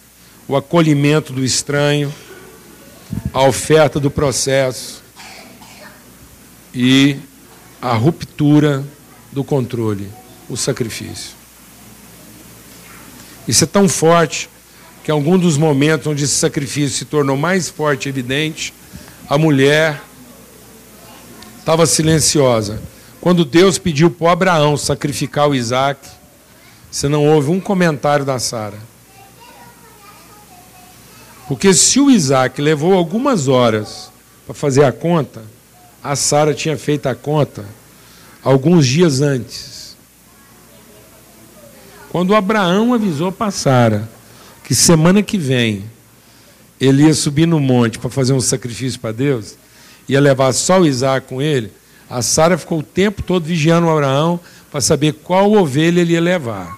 o 0.47 0.55
acolhimento 0.55 1.33
do 1.33 1.43
estranho, 1.43 2.13
a 3.33 3.43
oferta 3.43 3.99
do 3.99 4.11
processo 4.11 5.03
e 6.73 7.17
a 7.81 7.93
ruptura 7.93 8.85
do 9.31 9.43
controle 9.43 10.09
o 10.47 10.55
sacrifício. 10.55 11.33
Isso 13.47 13.63
é 13.63 13.67
tão 13.67 13.87
forte 13.89 14.49
que 15.05 15.11
algum 15.11 15.37
dos 15.37 15.55
momentos 15.55 16.07
onde 16.07 16.23
esse 16.23 16.33
sacrifício 16.33 16.97
se 16.97 17.05
tornou 17.05 17.37
mais 17.37 17.69
forte 17.69 18.07
e 18.07 18.09
evidente, 18.09 18.73
a 19.29 19.37
mulher 19.37 20.01
estava 21.59 21.85
silenciosa. 21.85 22.81
Quando 23.21 23.45
Deus 23.45 23.77
pediu 23.77 24.09
para 24.09 24.31
Abraão 24.31 24.75
sacrificar 24.75 25.47
o 25.47 25.53
Isaac, 25.53 25.99
você 26.89 27.07
não 27.07 27.23
houve 27.23 27.51
um 27.51 27.59
comentário 27.59 28.25
da 28.25 28.39
Sara. 28.39 28.79
Porque 31.47 31.71
se 31.71 31.99
o 31.99 32.09
Isaac 32.09 32.59
levou 32.59 32.95
algumas 32.95 33.47
horas 33.47 34.09
para 34.43 34.55
fazer 34.55 34.85
a 34.85 34.91
conta, 34.91 35.43
a 36.03 36.15
Sara 36.15 36.51
tinha 36.51 36.79
feito 36.79 37.05
a 37.05 37.13
conta 37.13 37.63
alguns 38.43 38.87
dias 38.87 39.21
antes. 39.21 39.95
Quando 42.09 42.33
Abraão 42.33 42.91
avisou 42.91 43.31
para 43.31 43.51
Sara 43.51 44.15
que 44.65 44.75
semana 44.75 45.21
que 45.23 45.37
vem 45.37 45.83
ele 46.79 47.03
ia 47.03 47.13
subir 47.13 47.47
no 47.47 47.59
monte 47.59 47.99
para 47.99 48.09
fazer 48.09 48.33
um 48.33 48.41
sacrifício 48.41 48.99
para 48.99 49.11
Deus, 49.11 49.55
ia 50.09 50.19
levar 50.19 50.51
só 50.53 50.81
o 50.81 50.85
Isaac 50.85 51.27
com 51.27 51.41
ele, 51.41 51.71
a 52.09 52.21
Sara 52.21 52.57
ficou 52.57 52.79
o 52.79 52.83
tempo 52.83 53.23
todo 53.23 53.45
vigiando 53.45 53.87
o 53.87 53.89
Abraão 53.89 54.39
para 54.71 54.81
saber 54.81 55.13
qual 55.13 55.51
ovelha 55.53 56.01
ele 56.01 56.13
ia 56.13 56.21
levar. 56.21 56.77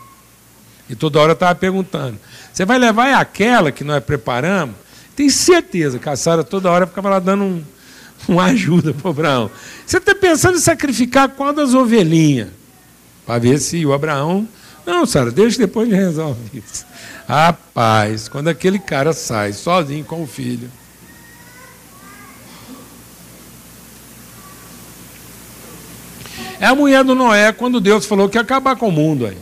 E 0.90 0.96
toda 0.96 1.20
hora 1.20 1.34
estava 1.34 1.56
perguntando: 1.56 2.18
Você 2.54 2.64
vai 2.64 2.78
levar 2.78 3.08
é 3.08 3.14
aquela 3.14 3.72
que 3.72 3.84
nós 3.84 4.04
preparamos? 4.04 4.76
Tem 5.16 5.30
certeza 5.30 6.00
que 6.00 6.08
a 6.08 6.16
Sara 6.16 6.44
toda 6.44 6.72
hora 6.72 6.88
ficava 6.88 7.10
lá 7.10 7.20
dando 7.20 7.44
um, 7.44 7.64
uma 8.30 8.46
ajuda 8.46 8.94
para 8.94 9.08
o 9.08 9.12
Abraão. 9.12 9.52
Você 9.86 9.98
está 9.98 10.16
pensando 10.16 10.58
em 10.58 10.62
sacrificar 10.62 11.30
qual 11.30 11.52
das 11.52 11.74
ovelhinhas? 11.74 12.50
Para 13.26 13.40
ver 13.40 13.60
se 13.60 13.86
o 13.86 13.92
Abraão 13.92 14.48
não, 14.88 15.06
Sara, 15.06 15.30
deixa 15.30 15.58
depois 15.58 15.90
de 15.90 15.96
resolve 15.96 16.40
isso. 16.54 16.86
Rapaz, 17.28 18.30
quando 18.30 18.48
aquele 18.48 18.80
cara 18.80 19.12
sai 19.12 19.52
sozinho 19.52 20.06
com 20.06 20.24
o 20.24 20.26
filho. 20.26 20.72
É 26.58 26.68
a 26.68 26.74
mulher 26.74 27.04
do 27.04 27.14
Noé 27.14 27.52
quando 27.52 27.82
Deus 27.82 28.06
falou 28.06 28.30
que 28.30 28.38
ia 28.38 28.42
acabar 28.42 28.78
com 28.78 28.88
o 28.88 28.92
mundo 28.92 29.26
aí. 29.26 29.38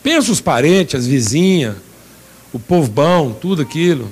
Pensa 0.00 0.30
os 0.30 0.40
parentes, 0.40 0.94
as 0.94 1.06
vizinhas, 1.08 1.74
o 2.52 2.58
povo 2.60 2.88
bom, 2.88 3.32
tudo 3.32 3.62
aquilo. 3.62 4.08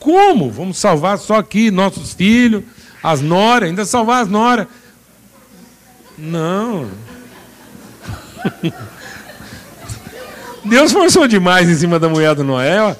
Como? 0.00 0.50
Vamos 0.50 0.78
salvar 0.78 1.18
só 1.18 1.34
aqui 1.36 1.70
nossos 1.70 2.14
filhos, 2.14 2.64
as 3.02 3.20
noras, 3.20 3.68
ainda 3.68 3.84
salvar 3.84 4.22
as 4.22 4.28
noras. 4.28 4.66
Não. 6.16 6.88
Deus 10.68 10.92
forçou 10.92 11.26
demais 11.26 11.68
em 11.68 11.74
cima 11.74 11.98
da 11.98 12.08
mulher 12.08 12.34
do 12.34 12.44
Noé. 12.44 12.96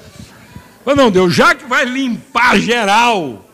Falou, 0.83 0.95
não, 0.95 1.11
Deus, 1.11 1.33
já 1.33 1.53
que 1.53 1.65
vai 1.65 1.85
limpar 1.85 2.59
geral, 2.59 3.45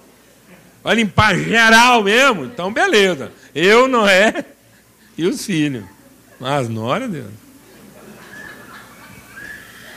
vai 0.84 0.96
limpar 0.96 1.36
geral 1.36 2.04
mesmo, 2.04 2.46
então 2.46 2.72
beleza. 2.72 3.32
Eu, 3.56 3.88
Noé 3.88 4.46
e 5.18 5.26
os 5.26 5.46
filhos. 5.46 5.84
Mas 6.40 6.70
nora, 6.70 7.08
Deus. 7.08 7.32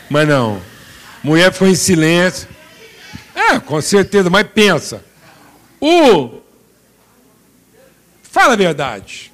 Mas 0.09 0.29
não. 0.29 0.63
Mulher 1.23 1.53
foi 1.53 1.71
em 1.71 1.75
silêncio. 1.75 2.49
É, 3.35 3.59
com 3.59 3.81
certeza, 3.81 4.31
mas 4.31 4.47
pensa. 4.47 5.05
O. 5.81 6.41
Fala 8.23 8.55
a 8.55 8.57
verdade. 8.57 9.33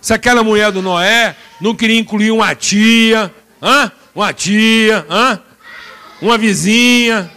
Se 0.00 0.12
aquela 0.12 0.42
mulher 0.42 0.72
do 0.72 0.82
Noé 0.82 1.36
não 1.60 1.74
queria 1.74 1.98
incluir 1.98 2.32
uma 2.32 2.54
tia, 2.54 3.32
hã? 3.62 3.90
Uma 4.14 4.32
tia, 4.32 5.06
hã? 5.08 5.40
uma 6.22 6.38
vizinha, 6.38 7.30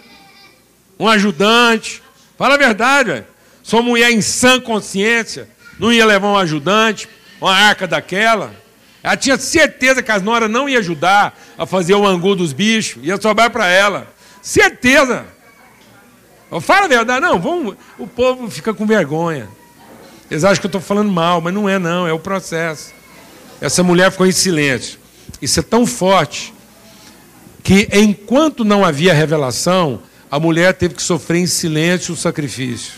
um 1.00 1.10
ajudante. 1.10 2.04
Fala 2.38 2.54
a 2.54 2.58
verdade, 2.58 3.12
velho. 3.12 3.26
Sua 3.64 3.82
mulher 3.82 4.12
em 4.12 4.22
sã 4.22 4.62
consciência 4.62 5.50
não 5.80 5.92
ia 5.92 6.06
levar 6.06 6.28
um 6.28 6.38
ajudante, 6.38 7.10
uma 7.42 7.54
arca 7.54 7.88
daquela. 7.88 8.54
Ela 9.02 9.18
tinha 9.18 9.38
certeza 9.38 10.04
que 10.04 10.12
as 10.12 10.22
noras 10.22 10.50
não 10.50 10.70
iam 10.70 10.80
ajudar 10.80 11.38
a 11.58 11.66
fazer 11.66 11.96
o 11.96 12.06
angu 12.06 12.36
dos 12.36 12.54
bichos, 12.54 13.04
ia 13.04 13.20
sobrar 13.20 13.50
para 13.50 13.68
ela. 13.68 14.08
Certeza. 14.42 15.26
Fala 16.62 16.86
a 16.86 16.88
verdade, 16.88 17.22
não, 17.22 17.40
vamos, 17.40 17.76
o 17.98 18.08
povo 18.08 18.50
fica 18.50 18.74
com 18.74 18.86
vergonha. 18.86 19.50
Eles 20.30 20.44
acham 20.44 20.62
que 20.62 20.66
eu 20.66 20.70
estou 20.70 20.82
falando 20.82 21.12
mal, 21.12 21.42
mas 21.42 21.54
não 21.54 21.68
é 21.68 21.78
não, 21.80 22.08
é 22.08 22.14
o 22.14 22.20
processo. 22.20 22.94
Essa 23.60 23.84
mulher 23.84 24.12
ficou 24.12 24.28
em 24.28 24.32
silêncio. 24.32 25.00
Isso 25.42 25.60
é 25.60 25.64
tão 25.64 25.86
forte 25.86 26.55
que 27.66 27.90
enquanto 27.92 28.64
não 28.64 28.86
havia 28.86 29.12
revelação, 29.12 30.00
a 30.30 30.40
mulher 30.40 30.76
teve 30.76 30.94
que 30.94 31.02
sofrer 31.02 31.40
em 31.40 31.48
silêncio 31.48 32.14
o 32.14 32.18
sacrifício. 32.18 32.94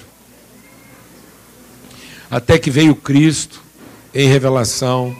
Até 2.29 2.59
que 2.59 2.69
veio 2.69 2.93
Cristo 2.93 3.63
em 4.13 4.27
revelação 4.27 5.15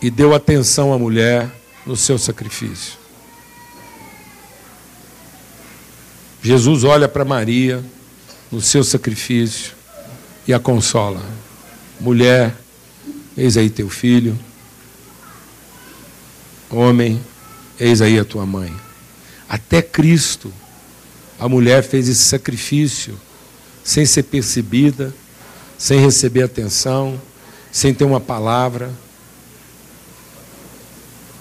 e 0.00 0.08
deu 0.12 0.32
atenção 0.32 0.92
à 0.92 0.98
mulher 0.98 1.50
no 1.84 1.96
seu 1.96 2.16
sacrifício. 2.18 2.92
Jesus 6.40 6.84
olha 6.84 7.08
para 7.08 7.24
Maria 7.24 7.84
no 8.48 8.60
seu 8.60 8.84
sacrifício 8.84 9.72
e 10.46 10.54
a 10.54 10.60
consola. 10.60 11.20
Mulher, 11.98 12.54
eis 13.36 13.56
aí 13.56 13.68
teu 13.68 13.88
filho. 13.88 14.38
Homem, 16.70 17.20
Eis 17.82 18.00
aí 18.00 18.16
a 18.16 18.24
tua 18.24 18.46
mãe. 18.46 18.72
Até 19.48 19.82
Cristo, 19.82 20.54
a 21.36 21.48
mulher 21.48 21.82
fez 21.82 22.08
esse 22.08 22.22
sacrifício, 22.22 23.18
sem 23.82 24.06
ser 24.06 24.22
percebida, 24.22 25.12
sem 25.76 25.98
receber 25.98 26.44
atenção, 26.44 27.20
sem 27.72 27.92
ter 27.92 28.04
uma 28.04 28.20
palavra. 28.20 28.92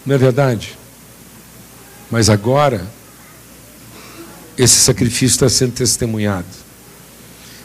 Não 0.03 0.15
é 0.15 0.17
verdade? 0.17 0.75
Mas 2.09 2.27
agora, 2.27 2.87
esse 4.57 4.79
sacrifício 4.79 5.35
está 5.35 5.47
sendo 5.47 5.73
testemunhado. 5.73 6.47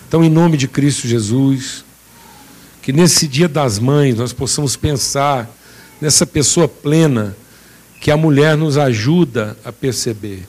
Então, 0.06 0.22
em 0.22 0.28
nome 0.28 0.58
de 0.58 0.68
Cristo 0.68 1.08
Jesus, 1.08 1.82
que 2.82 2.92
nesse 2.92 3.26
dia 3.26 3.48
das 3.48 3.78
mães 3.78 4.16
nós 4.16 4.34
possamos 4.34 4.76
pensar 4.76 5.50
nessa 5.98 6.26
pessoa 6.26 6.68
plena 6.68 7.34
que 8.00 8.10
a 8.10 8.16
mulher 8.16 8.56
nos 8.56 8.76
ajuda 8.76 9.56
a 9.64 9.72
perceber. 9.72 10.46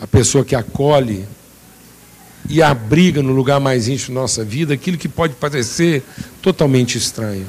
A 0.00 0.06
pessoa 0.06 0.44
que 0.44 0.54
acolhe 0.54 1.26
e 2.48 2.62
abriga 2.62 3.22
no 3.22 3.32
lugar 3.32 3.60
mais 3.60 3.86
íntimo 3.86 4.14
da 4.14 4.22
nossa 4.22 4.44
vida 4.44 4.74
aquilo 4.74 4.98
que 4.98 5.08
pode 5.08 5.34
parecer 5.34 6.02
totalmente 6.40 6.96
estranho. 6.96 7.46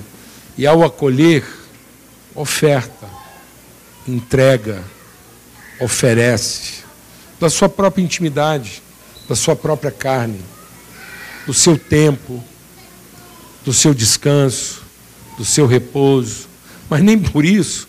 E 0.58 0.68
ao 0.68 0.84
acolher, 0.84 1.44
oferta, 2.36 3.08
entrega, 4.08 4.84
oferece 5.80 6.84
da 7.40 7.50
sua 7.50 7.68
própria 7.68 8.04
intimidade, 8.04 8.84
da 9.28 9.36
sua 9.36 9.56
própria 9.56 9.92
carne, 9.92 10.40
do 11.48 11.54
seu 11.54 11.78
tempo, 11.78 12.44
do 13.66 13.74
seu 13.74 13.94
descanso, 13.94 14.84
do 15.38 15.46
seu 15.46 15.66
repouso, 15.66 16.48
mas 16.90 17.02
nem 17.02 17.18
por 17.18 17.46
isso 17.46 17.88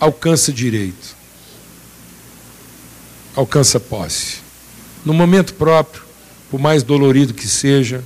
alcança 0.00 0.50
direito, 0.50 1.14
alcança 3.36 3.78
posse. 3.78 4.38
No 5.04 5.12
momento 5.12 5.54
próprio, 5.54 6.02
por 6.50 6.58
mais 6.58 6.82
dolorido 6.82 7.34
que 7.34 7.46
seja, 7.46 8.02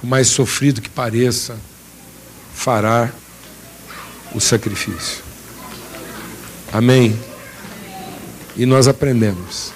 por 0.00 0.08
mais 0.08 0.26
sofrido 0.28 0.82
que 0.82 0.90
pareça, 0.90 1.56
fará 2.52 3.12
o 4.34 4.40
sacrifício. 4.40 5.24
Amém? 6.72 7.18
E 8.56 8.66
nós 8.66 8.88
aprendemos 8.88 9.75